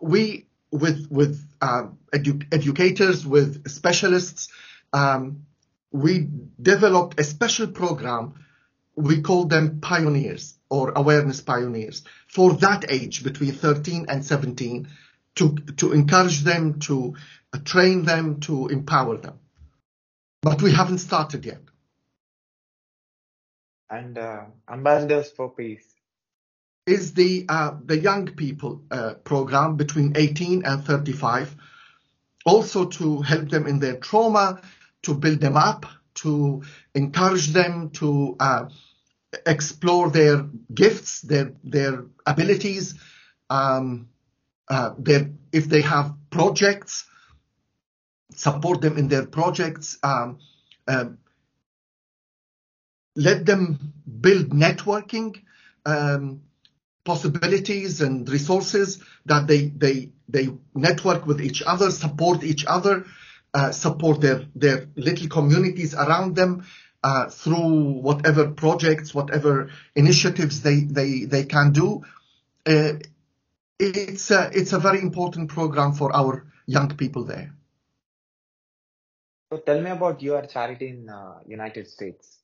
[0.00, 4.48] we, with with um, edu- educators, with specialists,
[4.92, 5.46] um,
[5.92, 6.28] we
[6.60, 8.34] developed a special program.
[8.94, 14.88] We call them pioneers or awareness pioneers for that age between 13 and 17
[15.36, 17.14] to, to encourage them, to
[17.52, 19.38] uh, train them, to empower them.
[20.42, 21.60] But we haven't started yet.
[23.88, 25.96] And uh, Ambassadors for Peace
[26.86, 31.54] is the uh, the young people uh, program between 18 and 35,
[32.44, 34.60] also to help them in their trauma,
[35.06, 36.62] to build them up, to
[36.94, 38.68] encourage them to uh,
[39.46, 42.94] explore their gifts, their their abilities,
[43.48, 44.08] um,
[44.68, 47.06] uh, their if they have projects,
[48.34, 49.98] support them in their projects.
[50.02, 50.38] Um,
[50.88, 51.18] um
[53.16, 55.42] let them build networking
[55.86, 56.42] um,
[57.04, 63.06] possibilities and resources that they they they network with each other, support each other,
[63.56, 66.66] uh, support their their little communities around them
[67.02, 72.02] uh, through whatever projects, whatever initiatives they they they can do.
[72.66, 72.92] Uh,
[73.78, 77.52] it's a, it's a very important program for our young people there.
[79.50, 82.38] So tell me about your charity in uh, United States.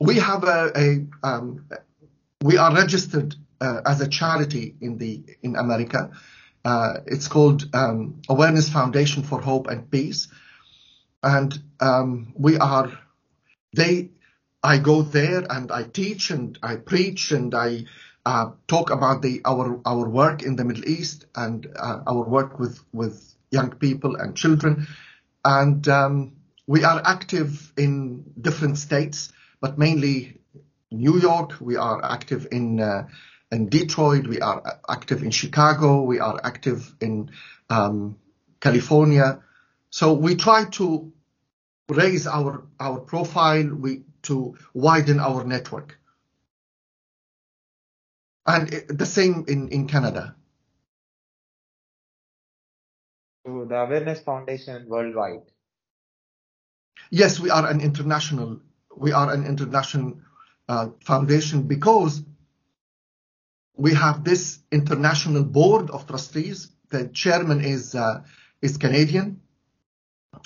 [0.00, 1.66] We have a, a um,
[2.42, 6.10] we are registered uh, as a charity in the in America.
[6.64, 10.28] Uh, it's called um, Awareness Foundation for Hope and Peace,
[11.22, 12.92] and um, we are
[13.74, 14.10] they.
[14.62, 17.86] I go there and I teach and I preach and I
[18.26, 22.58] uh, talk about the our our work in the Middle East and uh, our work
[22.58, 24.86] with with young people and children,
[25.44, 26.32] and um,
[26.66, 30.40] we are active in different states, but mainly
[30.90, 31.54] New York.
[31.60, 33.08] We are active in uh,
[33.50, 37.30] in Detroit, we are active in Chicago, we are active in
[37.68, 38.16] um,
[38.60, 39.42] California.
[39.90, 41.12] So we try to
[41.88, 45.98] raise our our profile, we to widen our network,
[48.46, 50.36] and the same in in Canada.
[53.46, 55.42] So the Awareness Foundation worldwide.
[57.10, 58.60] Yes, we are an international.
[58.96, 60.20] We are an international
[60.68, 62.22] uh, foundation because
[63.80, 66.70] we have this international board of trustees.
[66.90, 68.22] The chairman is uh,
[68.60, 69.40] is Canadian,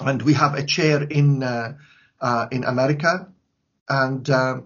[0.01, 1.75] and we have a chair in uh,
[2.21, 3.29] uh, in America,
[3.89, 4.61] and uh,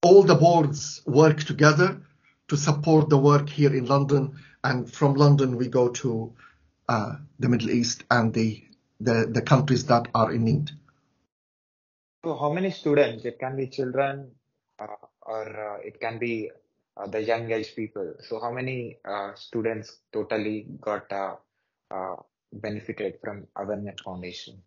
[0.00, 2.00] all the boards work together
[2.48, 4.36] to support the work here in London.
[4.62, 6.34] And from London, we go to
[6.88, 8.62] uh, the Middle East and the,
[9.00, 10.70] the the countries that are in need.
[12.24, 13.24] So, how many students?
[13.24, 14.30] It can be children,
[14.78, 14.86] uh,
[15.22, 16.50] or it can be
[16.96, 18.14] uh, the young age people.
[18.28, 21.36] So how many uh, students totally got uh,
[22.52, 24.62] benefited from Awareness Foundation?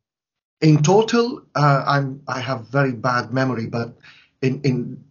[0.61, 3.97] In total, I'm I have very bad memory, but
[4.41, 5.03] in in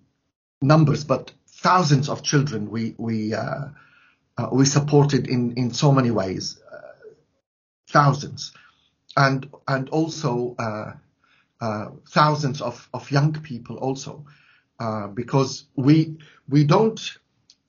[0.61, 3.69] numbers, but thousands of children we we uh,
[4.37, 6.93] uh, we supported in in so many ways, uh,
[7.89, 8.53] thousands,
[9.17, 10.55] and and also
[12.11, 14.27] thousands of of young people also.
[14.79, 16.17] Uh, because we
[16.49, 17.19] we don't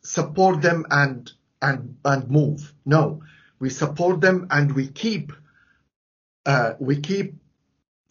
[0.03, 1.31] support them and
[1.61, 2.73] and and move.
[2.85, 3.23] No,
[3.59, 5.31] we support them and we keep
[6.45, 7.35] uh, we keep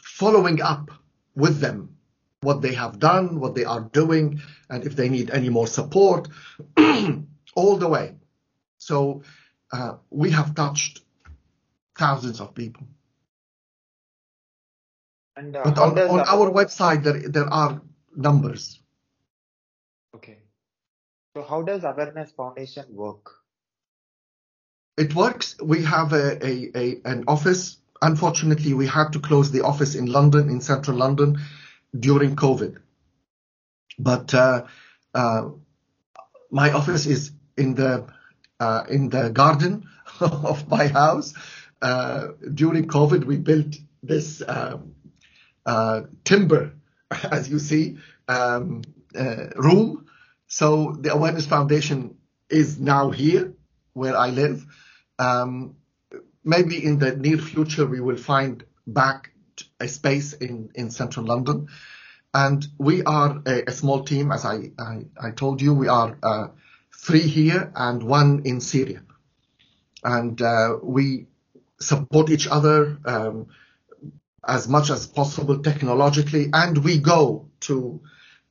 [0.02, 0.90] following up
[1.36, 1.96] with them
[2.40, 4.40] what they have done, what they are doing,
[4.70, 6.28] and if they need any more support,
[7.54, 8.14] all the way.
[8.78, 9.22] So
[9.72, 11.00] uh, we have touched
[11.96, 12.86] thousands of people.
[15.36, 17.80] And uh, but on, on our website, there there are
[18.16, 18.80] numbers.
[20.18, 20.38] Okay.
[21.36, 23.30] So how does Awareness Foundation work?
[24.96, 25.56] It works.
[25.62, 27.76] We have a, a, a an office.
[28.02, 31.38] Unfortunately, we had to close the office in London, in central London,
[31.98, 32.78] during COVID.
[33.96, 34.64] But uh,
[35.14, 35.50] uh,
[36.50, 38.06] my office is in the
[38.58, 39.88] uh, in the garden
[40.20, 41.32] of my house.
[41.80, 44.94] Uh, during COVID, we built this um,
[45.64, 46.72] uh, timber,
[47.30, 48.82] as you see, um,
[49.14, 50.07] uh, room.
[50.48, 52.16] So the Awareness Foundation
[52.48, 53.52] is now here
[53.92, 54.64] where I live.
[55.18, 55.76] Um,
[56.42, 59.30] maybe in the near future, we will find back
[59.78, 61.68] a space in, in central London.
[62.32, 66.16] And we are a, a small team, as I, I, I, told you, we are
[66.22, 66.48] uh,
[66.96, 69.02] three here and one in Syria.
[70.02, 71.26] And uh, we
[71.78, 73.48] support each other um,
[74.46, 78.00] as much as possible technologically, and we go to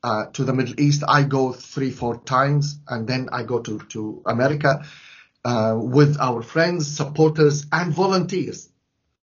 [0.07, 1.03] uh, to the Middle East.
[1.07, 4.85] I go three, four times, and then I go to to America
[5.43, 8.69] uh, with our friends, supporters, and volunteers.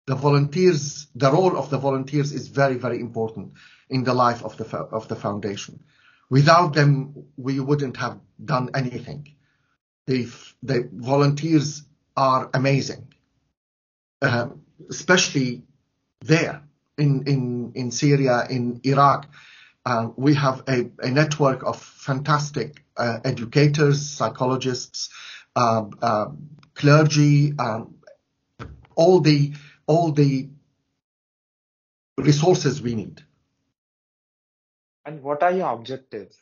[0.07, 3.53] The volunteers, the role of the volunteers is very, very important
[3.89, 4.67] in the life of the
[4.99, 5.81] of the foundation.
[6.31, 6.93] Without them,
[7.37, 8.21] we wouldn't have
[8.55, 9.23] done anything.
[10.07, 10.21] The
[10.63, 11.83] the volunteers
[12.17, 13.03] are amazing,
[14.21, 14.49] uh,
[14.91, 15.63] especially
[16.21, 16.63] there
[16.99, 19.29] in in in Syria, in Iraq.
[19.89, 25.09] Uh, we have a, a, network of fantastic uh, educators, psychologists,
[25.57, 27.95] um, um, clergy, um,
[28.97, 29.55] all the
[29.87, 30.51] all the
[32.19, 33.23] resources we need.
[35.07, 36.37] And what are your objectives?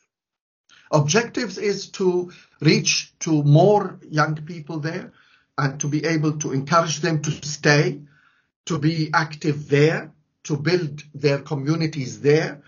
[0.90, 5.12] Objectives is to reach to more young people there
[5.56, 8.00] and to be able to encourage them to stay,
[8.64, 10.10] to be active there,
[10.42, 12.62] to build their communities there.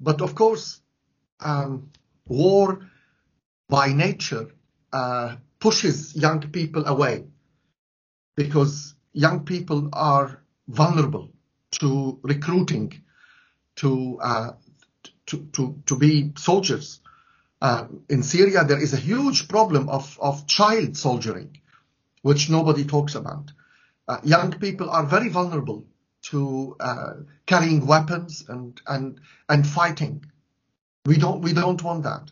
[0.00, 0.80] But of course,
[1.40, 1.90] um,
[2.26, 2.86] war
[3.68, 4.48] by nature
[4.92, 7.24] uh, pushes young people away
[8.36, 11.30] because young people are vulnerable
[11.80, 13.02] to recruiting,
[13.76, 14.52] to uh,
[15.28, 17.00] to, to, to be soldiers.
[17.60, 21.60] Uh, in Syria, there is a huge problem of, of child soldiering,
[22.22, 23.52] which nobody talks about.
[24.06, 25.84] Uh, young people are very vulnerable
[26.22, 27.12] to uh,
[27.46, 30.24] carrying weapons and, and, and fighting.
[31.06, 32.30] We don't, we don't want that.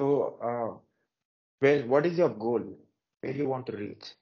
[0.00, 0.78] So, uh,
[1.60, 2.62] where, what is your goal?
[3.20, 4.14] Where do you want to reach?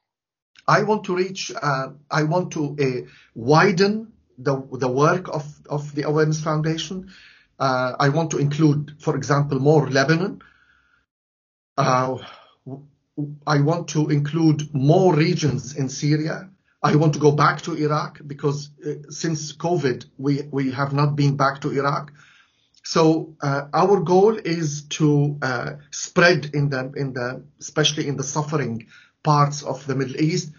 [0.67, 5.95] I want to reach, uh, I want to uh, widen the, the work of, of
[5.95, 7.13] the Awareness Foundation.
[7.59, 10.41] Uh, I want to include, for example, more Lebanon.
[13.47, 16.51] I want to include more regions in Syria.
[16.83, 21.17] I want to go back to Iraq because uh, since COVID, we, we have not
[21.17, 22.13] been back to Iraq.
[22.85, 28.23] So uh, our goal is to uh, spread in the in the especially in the
[28.23, 28.87] suffering
[29.25, 30.53] parts of the Middle East,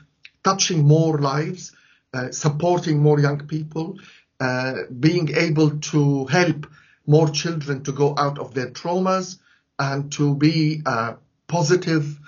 [0.43, 1.71] touching more lives,
[2.13, 3.97] uh, supporting more young people,
[4.41, 6.67] uh, being able to help
[7.05, 9.37] more children to go out of their traumas
[9.79, 11.13] and to be uh,
[11.47, 12.19] positive.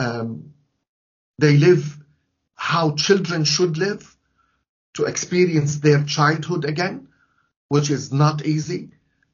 [0.00, 0.54] Um,
[1.38, 1.98] they live
[2.54, 4.16] how children should live,
[4.94, 7.08] to experience their childhood again,
[7.68, 8.90] which is not easy,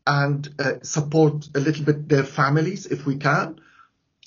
[0.06, 3.60] and uh, support a little bit their families if we can.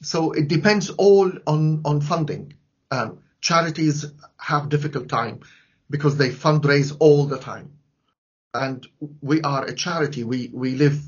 [0.02, 2.54] So it depends all on on funding.
[2.92, 4.06] Um, charities
[4.38, 5.42] have difficult time
[5.90, 7.72] because they fundraise all the time.
[8.54, 8.86] And
[9.22, 10.24] we are a charity.
[10.24, 11.00] We, we live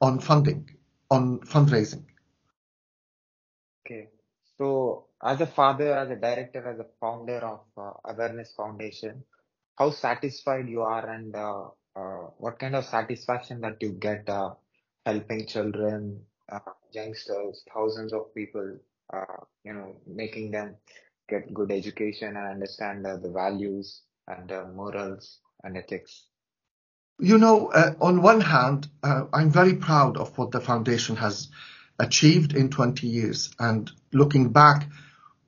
[0.00, 0.70] on funding,
[1.10, 2.04] on fundraising.
[4.60, 9.24] So as a father, as a director, as a founder of uh, Awareness Foundation,
[9.78, 14.50] how satisfied you are and uh, uh, what kind of satisfaction that you get uh,
[15.06, 16.20] helping children,
[16.52, 16.58] uh,
[16.92, 18.76] youngsters, thousands of people,
[19.14, 20.76] uh, you know, making them
[21.30, 26.26] get good education and understand the values and morals and ethics?
[27.18, 31.48] You know, on one hand, I'm very proud of what the foundation has
[32.00, 33.50] achieved in 20 years.
[33.58, 34.88] And looking back,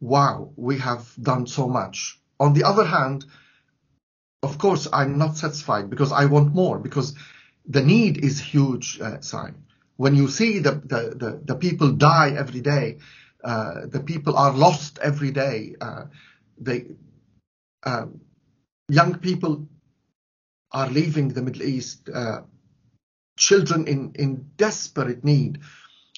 [0.00, 2.20] wow, we have done so much.
[2.38, 3.24] On the other hand,
[4.42, 7.14] of course, I'm not satisfied because I want more, because
[7.66, 9.52] the need is huge, uh, Sai.
[9.96, 12.98] When you see the, the, the, the, people die every day,
[13.44, 16.04] uh, the people are lost every day, uh,
[16.58, 16.86] they,
[17.84, 18.20] um,
[18.88, 19.68] young people
[20.72, 22.40] are leaving the Middle East, uh,
[23.36, 25.60] children in, in desperate need,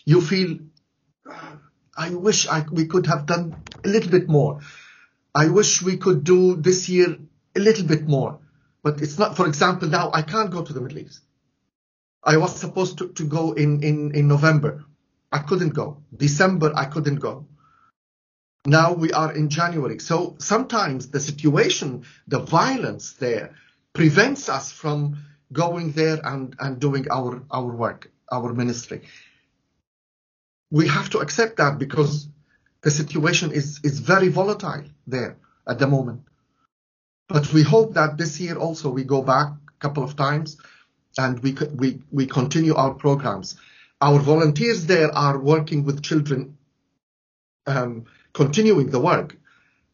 [0.05, 0.59] you feel,
[1.96, 4.61] I wish I, we could have done a little bit more.
[5.34, 7.16] I wish we could do this year
[7.57, 8.40] a little bit more.
[8.82, 11.20] But it's not, for example, now I can't go to the Middle East.
[12.22, 14.84] I was supposed to, to go in, in, in November.
[15.32, 16.02] I couldn't go.
[16.14, 17.46] December, I couldn't go.
[18.66, 19.98] Now we are in January.
[19.98, 23.55] So sometimes the situation, the violence there
[23.92, 25.18] prevents us from
[25.52, 29.02] going there and, and doing our, our work, our ministry.
[30.71, 32.29] We have to accept that because
[32.83, 35.37] the situation is, is very volatile there
[35.67, 36.23] at the moment.
[37.29, 40.59] But we hope that this year also we go back a couple of times
[41.17, 43.57] and we, we, we continue our programs.
[44.01, 46.59] Our volunteers there are working with children,
[47.67, 48.05] um,
[48.35, 49.37] continuing the work,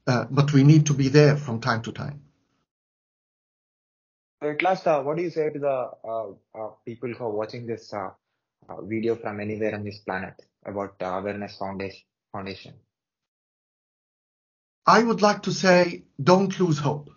[0.06, 2.22] uh, but we need to be there from time to time.
[4.42, 7.92] At uh, what do you say to the uh, uh, people who are watching this
[7.92, 8.10] uh,
[8.82, 12.02] video from anywhere on this planet about uh, Awareness Foundation?
[12.32, 12.74] Foundation?
[14.86, 17.10] I would like to say, don't lose hope.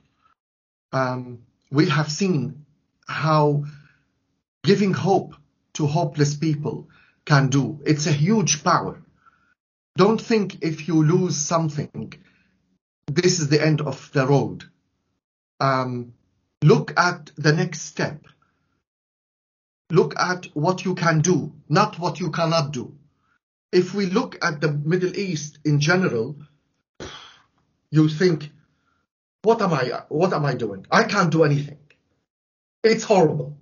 [0.91, 1.39] Um,
[1.71, 2.65] we have seen
[3.07, 3.65] how
[4.63, 5.35] giving hope
[5.73, 6.89] to hopeless people
[7.25, 7.79] can do.
[7.85, 9.01] It's a huge power.
[9.95, 12.13] Don't think if you lose something,
[13.07, 14.63] this is the end of the road.
[15.59, 16.13] Um,
[16.63, 18.25] look at the next step.
[19.89, 22.95] Look at what you can do, not what you cannot do.
[23.74, 26.36] If we look at the Middle East in general,
[27.89, 28.51] you think,
[29.41, 30.86] what am I, what am I doing?
[30.91, 31.80] I can't do anything.
[32.84, 33.57] It's horrible.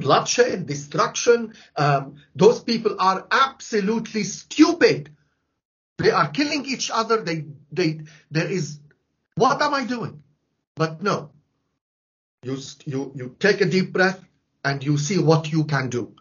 [0.00, 1.54] Bloodshed, destruction.
[1.76, 5.10] Um, those people are absolutely stupid.
[5.98, 7.22] They are killing each other.
[7.22, 8.00] They, they,
[8.32, 8.80] there is,
[9.36, 10.24] what am I doing?
[10.74, 11.30] But no,
[12.42, 14.20] you, you, you take a deep breath
[14.64, 16.16] and you see what you can do.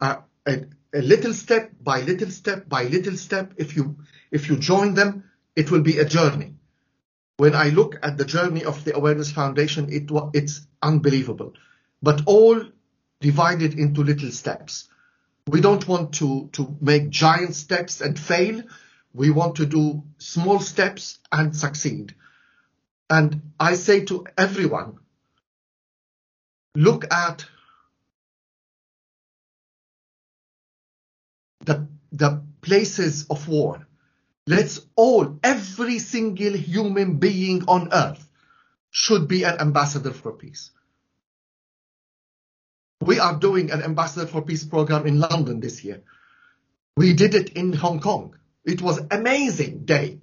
[0.00, 3.52] Uh, a, a little step by little step by little step.
[3.56, 3.96] If you,
[4.30, 5.24] if you join them,
[5.56, 6.54] it will be a journey.
[7.36, 11.54] When I look at the journey of the Awareness Foundation, it, it's unbelievable,
[12.00, 12.62] but all
[13.20, 14.88] divided into little steps.
[15.48, 18.62] We don't want to, to make giant steps and fail.
[19.12, 22.14] We want to do small steps and succeed.
[23.10, 24.98] And I say to everyone,
[26.74, 27.44] look at
[31.64, 33.86] the, the places of war.
[34.46, 38.28] Let's all, every single human being on earth
[38.90, 40.70] should be an ambassador for peace.
[43.00, 46.02] We are doing an ambassador for peace program in London this year.
[46.96, 48.36] We did it in Hong Kong.
[48.64, 50.20] It was amazing day.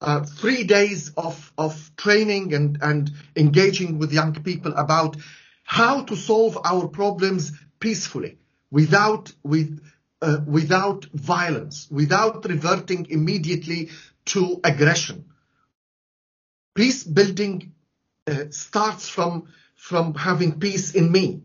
[0.00, 5.16] Uh, three days of, of training and, and engaging with young people about
[5.64, 8.38] how to solve our problems peacefully
[8.70, 9.80] without, with,
[10.26, 13.90] uh, without violence, without reverting immediately
[14.24, 15.24] to aggression.
[16.74, 17.72] Peace building
[18.26, 19.46] uh, starts from,
[19.76, 21.42] from having peace in me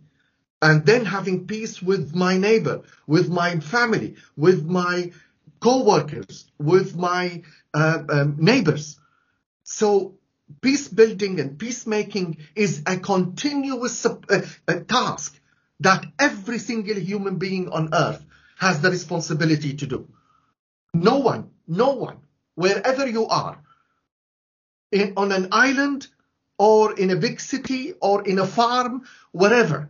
[0.64, 5.12] and then having peace with my neighbor, with my family, with my
[5.60, 7.44] co-workers, with my
[7.76, 9.00] uh, um, neighbors.
[9.64, 10.16] So
[10.62, 14.42] peace building and peacemaking is a continuous uh,
[14.88, 15.40] task
[15.82, 18.26] that every single human being on earth
[18.62, 20.08] has the responsibility to do.
[20.94, 22.18] No one, no one,
[22.54, 23.60] wherever you are,
[24.92, 26.06] in, on an island
[26.60, 29.02] or in a big city or in a farm,
[29.32, 29.90] wherever,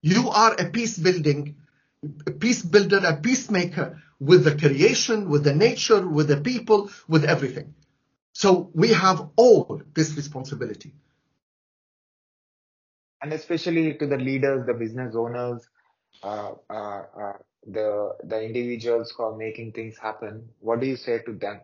[0.00, 1.56] you are a peace building,
[2.26, 7.24] a peace builder, a peacemaker with the creation, with the nature, with the people, with
[7.26, 7.74] everything.
[8.32, 10.94] So we have all this responsibility.
[13.20, 15.68] And especially to the leaders, the business owners,
[17.66, 20.48] the the individuals who are making things happen.
[20.60, 21.60] What do you say to them?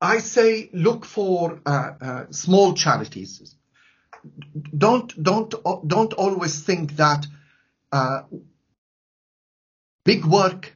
[0.00, 3.54] I say look for uh, uh, small charities
[4.76, 5.54] don't don't
[5.86, 7.26] don't always think that
[7.92, 8.22] uh,
[10.04, 10.74] big work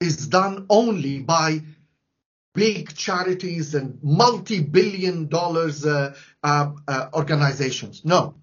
[0.00, 1.60] is done only by
[2.54, 8.04] big charities and multi-billion dollars uh, uh, uh, organizations.
[8.04, 8.34] No,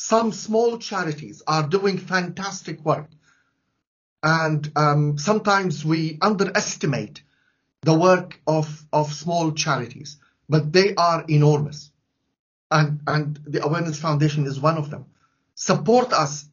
[0.00, 3.08] some small charities are doing fantastic work,
[4.22, 7.22] and um, sometimes we underestimate
[7.82, 10.18] the work of of small charities,
[10.48, 11.90] but they are enormous
[12.70, 15.06] and, and the Awareness Foundation is one of them.
[15.54, 16.48] Support us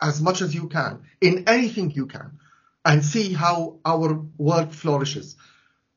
[0.00, 2.38] as much as you can in anything you can
[2.84, 5.36] and see how our work flourishes.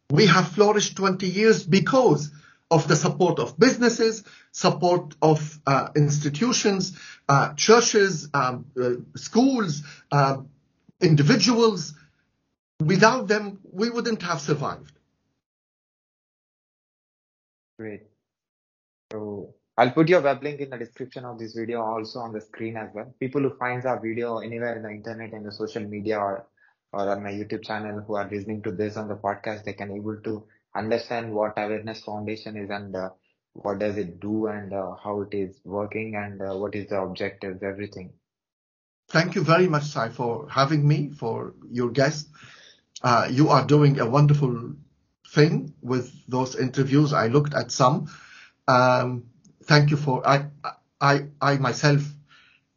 [0.10, 2.32] We have flourished 20 years because
[2.72, 6.98] of the support of businesses, support of uh, institutions,
[7.28, 10.38] uh, churches, um, uh, schools, uh,
[11.02, 11.94] individuals.
[12.80, 14.94] Without them, we wouldn't have survived.
[17.78, 18.04] Great.
[19.12, 22.40] So I'll put your web link in the description of this video also on the
[22.40, 23.14] screen as well.
[23.20, 26.48] People who finds our video anywhere in the internet and the social media or,
[26.94, 29.92] or on my YouTube channel who are listening to this on the podcast, they can
[29.92, 30.46] able to
[30.76, 33.10] understand what Awareness Foundation is and uh,
[33.54, 37.00] what does it do and uh, how it is working and uh, what is the
[37.02, 38.14] objectives, everything.
[39.10, 42.30] thank you very much, Sai, for having me, for your guest.
[43.04, 44.74] Uh, you are doing a wonderful
[45.28, 47.14] thing with those interviews.
[47.14, 48.08] I looked at some.
[48.68, 49.26] Um,
[49.64, 50.28] thank you for.
[50.28, 50.48] I
[51.00, 52.04] I I myself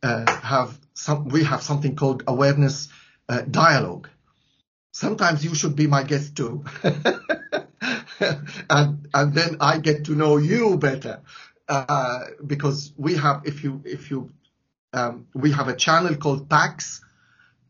[0.02, 1.28] uh, have some.
[1.28, 2.88] We have something called awareness
[3.28, 4.08] uh, dialogue.
[4.92, 6.64] Sometimes you should be my guest too,
[8.70, 11.22] and and then I get to know you better
[11.68, 13.42] uh, because we have.
[13.44, 14.30] If you if you
[14.92, 17.02] um, we have a channel called PAX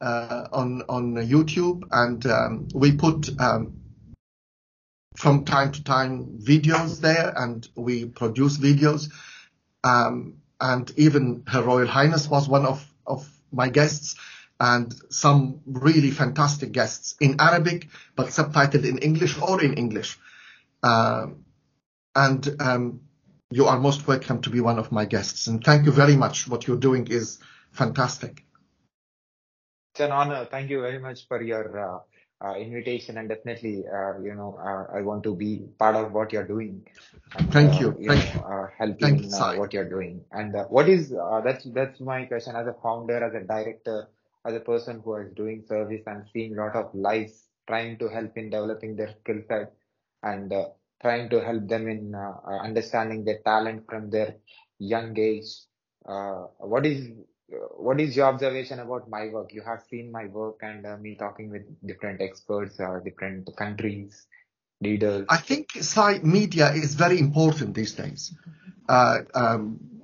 [0.01, 3.80] uh, on on YouTube, and um, we put um,
[5.16, 9.11] from time to time videos there, and we produce videos.
[9.82, 14.16] Um, and even Her Royal Highness was one of of my guests,
[14.61, 20.18] and some really fantastic guests in Arabic, but subtitled in English or in English.
[20.85, 21.28] Uh,
[22.14, 23.01] and um,
[23.51, 25.47] you are most welcome to be one of my guests.
[25.47, 26.47] And thank you very much.
[26.47, 27.39] What you're doing is
[27.72, 28.45] fantastic.
[29.95, 30.47] It's an honor.
[30.51, 32.03] Thank you very much for your
[32.43, 36.12] uh, uh, invitation, and definitely, uh, you know, uh, I want to be part of
[36.12, 36.87] what you're doing.
[37.39, 37.97] And, Thank uh, you.
[37.99, 38.55] you Thank know, you.
[38.55, 40.20] uh, helping Thank you, uh, what you're doing.
[40.32, 44.09] And uh, what is uh, that's that's my question as a founder, as a director,
[44.45, 48.09] as a person who is doing service and seeing a lot of lives, trying to
[48.09, 49.72] help in developing their skill set
[50.25, 50.64] and uh,
[51.01, 54.37] trying to help them in uh, uh, understanding their talent from their
[54.79, 55.47] young age.
[56.09, 57.11] Uh, what is
[57.77, 59.53] what is your observation about my work?
[59.53, 64.27] You have seen my work and me talking with different experts, different countries,
[64.81, 65.27] leaders.
[65.29, 68.35] I think Sai media is very important these days.
[68.89, 69.95] Um,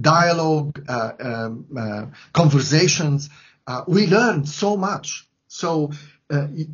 [0.00, 3.30] dialogue, uh, um, uh, conversations.
[3.66, 5.28] Uh, we learn so much.
[5.48, 5.92] So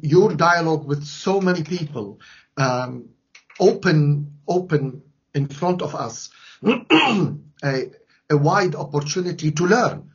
[0.01, 2.21] your dialogue with so many people,
[2.59, 3.11] um,
[3.59, 5.03] open, open
[5.35, 6.31] in front of us,
[6.63, 7.91] a,
[8.31, 10.11] a wide opportunity to learn.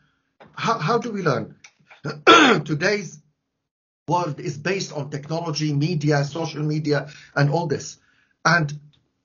[0.54, 1.56] How, how do we learn?
[2.66, 3.20] Today's
[4.08, 7.98] world is based on technology, media, social media, and all this.
[8.44, 8.78] And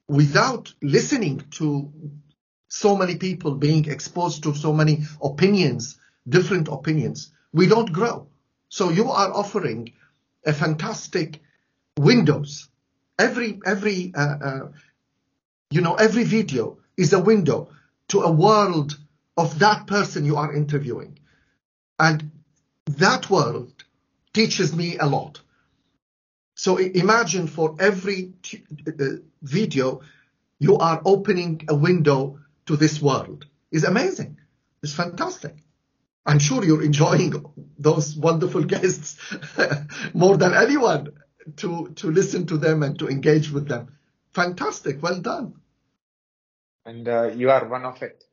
[0.06, 1.92] without listening to
[2.68, 5.98] so many people being exposed to so many opinions,
[6.28, 8.28] different opinions, we don't grow.
[8.68, 9.92] So you are offering
[10.46, 11.40] a fantastic
[11.98, 12.68] windows.
[13.18, 14.68] Every every uh, uh,
[15.70, 17.70] you know every video is a window
[18.08, 18.96] to a world
[19.36, 21.18] of that person you are interviewing,
[21.98, 22.30] and
[22.86, 23.84] that world
[24.32, 25.40] teaches me a lot.
[26.54, 29.04] So imagine for every t- uh,
[29.42, 30.00] video,
[30.58, 33.46] you are opening a window to this world.
[33.70, 34.38] It's amazing.
[34.82, 35.54] It's fantastic.
[36.26, 37.32] I'm sure you're enjoying
[37.78, 39.18] those wonderful guests
[40.14, 41.12] more than anyone
[41.56, 43.96] to, to listen to them and to engage with them.
[44.34, 45.02] Fantastic.
[45.02, 45.54] Well done.
[46.86, 48.24] and uh, you are one of it.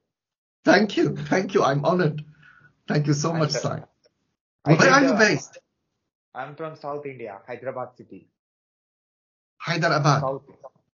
[0.63, 1.16] Thank you.
[1.16, 1.63] Thank you.
[1.63, 2.24] I'm honored.
[2.88, 3.84] Thank you so much, uh, Sai.
[4.63, 5.57] Where are you uh, based?
[6.34, 8.28] I'm from South India, Hyderabad city.
[9.57, 10.22] Hyderabad.
[10.22, 10.43] South,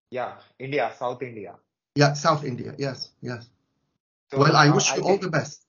[0.09, 1.55] yeah, India, South India.
[1.95, 2.73] Yeah, South India.
[2.77, 3.49] Yes, yes.
[4.31, 5.65] So Well, I uh, wish you all did- the best.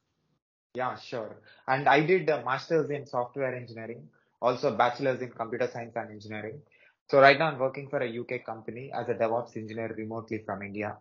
[0.75, 1.37] Yeah, sure.
[1.69, 4.09] And I did a master's in software engineering,
[4.43, 6.61] also bachelor's in computer science and engineering.
[7.11, 10.63] So right now I'm working for a UK company as a DevOps engineer remotely from
[10.63, 10.97] India.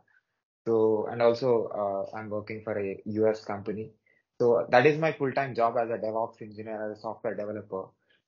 [0.68, 3.92] So, and also, uh, I'm working for a US company.
[4.40, 7.86] So that is my full-time job as a DevOps engineer, as a software developer.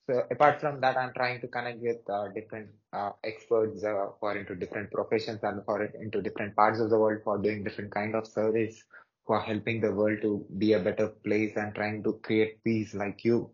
[0.09, 4.55] So apart from that, I'm trying to connect with uh, different uh, experts uh, into
[4.55, 8.27] different professions and for into different parts of the world for doing different kind of
[8.27, 8.83] service
[9.25, 12.93] who are helping the world to be a better place and trying to create peace
[12.93, 13.49] like you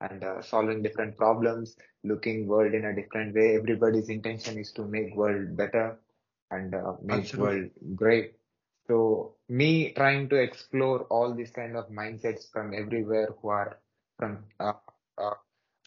[0.00, 3.56] and uh, solving different problems, looking world in a different way.
[3.56, 5.98] Everybody's intention is to make world better
[6.50, 7.36] and uh, make Absolutely.
[7.36, 8.34] world great.
[8.86, 13.78] So me trying to explore all these kind of mindsets from everywhere who are
[14.18, 14.72] from uh,
[15.18, 15.34] uh,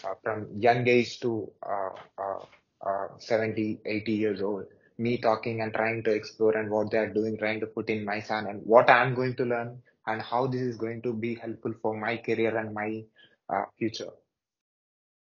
[0.04, 2.46] uh, from young age to uh, uh,
[2.86, 4.66] uh, 70, 80 years old.
[4.98, 8.06] Me talking and trying to explore and what they are doing, trying to put in
[8.06, 11.14] my son and what I am going to learn and how this is going to
[11.14, 13.04] be helpful for my career and my
[13.50, 14.10] uh, future.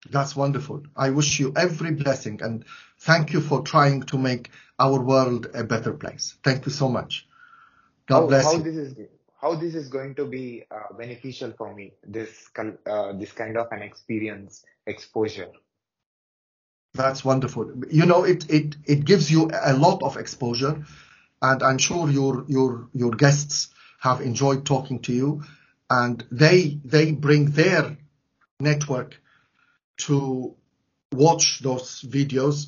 [0.09, 0.83] That's wonderful.
[0.95, 2.65] I wish you every blessing and
[2.99, 6.35] thank you for trying to make our world a better place.
[6.43, 7.27] Thank you so much.
[8.07, 8.63] God how, bless how you.
[8.63, 8.95] this is
[9.39, 13.67] how this is going to be uh, beneficial for me this uh, this kind of
[13.71, 15.51] an experience exposure
[16.93, 17.71] That's wonderful.
[17.89, 20.85] You know, it, it, it gives you a lot of exposure
[21.41, 23.69] and I'm sure your, your, your guests
[23.99, 25.43] have enjoyed talking to you
[25.89, 27.97] and they, they bring their
[28.59, 29.19] network
[29.97, 30.55] to
[31.11, 32.67] watch those videos.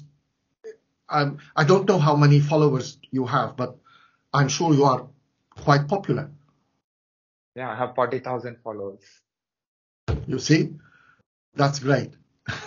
[1.10, 3.78] Um, I don't know how many followers you have, but
[4.34, 5.08] I'm sure you are
[5.56, 6.30] quite popular.
[7.56, 9.04] yeah i have 40000 followers
[10.28, 10.74] You see?
[11.56, 12.12] That's great.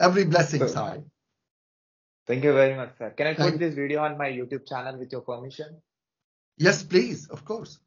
[0.00, 1.02] Every blessing, Sai.
[2.26, 3.10] Thank you very much, sir.
[3.16, 5.80] Can I put Thank- this video on my YouTube channel with your permission?
[6.56, 7.28] Yes, please.
[7.28, 7.80] Of course.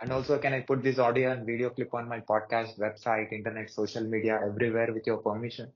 [0.00, 3.70] And also, can I put this audio and video clip on my podcast, website, internet,
[3.70, 5.72] social media, everywhere with your permission?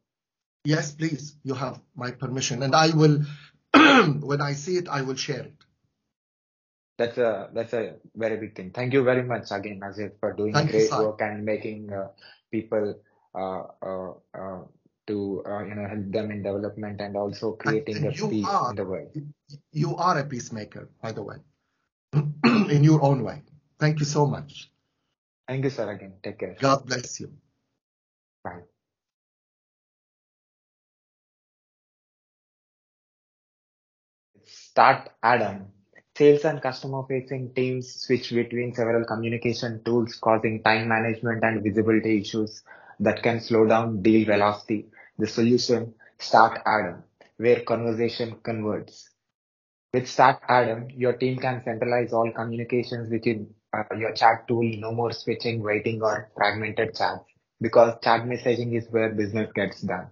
[0.64, 1.34] Yes, please.
[1.42, 2.62] You have my permission.
[2.62, 3.18] And I will,
[3.74, 5.54] when I see it, I will share it.
[6.98, 8.70] That's a that's a very big thing.
[8.70, 11.00] Thank you very much again, Nazir, for doing Thank great Sai.
[11.00, 12.08] work and making uh,
[12.50, 13.00] people
[13.34, 14.60] uh, uh, uh,
[15.08, 18.46] to uh, you know help them in development and also creating and the you peace
[18.46, 19.10] are- in the world.
[19.72, 21.38] You are a peacemaker, by the way,
[22.44, 23.42] in your own way.
[23.82, 24.70] Thank you so much.
[25.48, 25.90] Thank you, sir.
[25.90, 26.56] Again, take care.
[26.60, 27.32] God bless you.
[28.44, 28.62] Bye.
[34.46, 35.72] Start Adam.
[36.16, 42.20] Sales and customer facing teams switch between several communication tools causing time management and visibility
[42.20, 42.62] issues
[43.00, 44.86] that can slow down deal velocity.
[45.18, 47.02] The solution, Start Adam,
[47.38, 49.10] where conversation converts.
[49.94, 54.92] With Start Adam, your team can centralize all communications within Uh, your chat tool, no
[54.92, 57.24] more switching, waiting or fragmented chats
[57.60, 60.10] because chat messaging is where business gets done.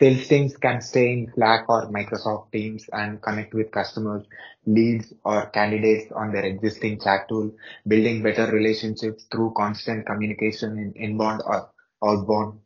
[0.00, 4.26] Sales teams can stay in Slack or Microsoft Teams and connect with customers,
[4.66, 7.52] leads or candidates on their existing chat tool,
[7.86, 11.70] building better relationships through constant communication in inbound or
[12.04, 12.60] outbound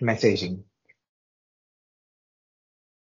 [0.00, 0.64] messaging.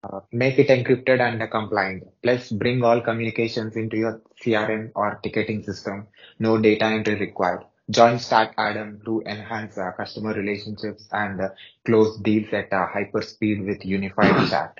[0.03, 2.05] Uh, make it encrypted and compliant.
[2.23, 6.07] Plus, bring all communications into your CRM or ticketing system.
[6.39, 7.65] No data entry required.
[7.91, 11.49] Join Start Adam to enhance uh, customer relationships and uh,
[11.85, 14.79] close deals at uh, hyper speed with unified chat.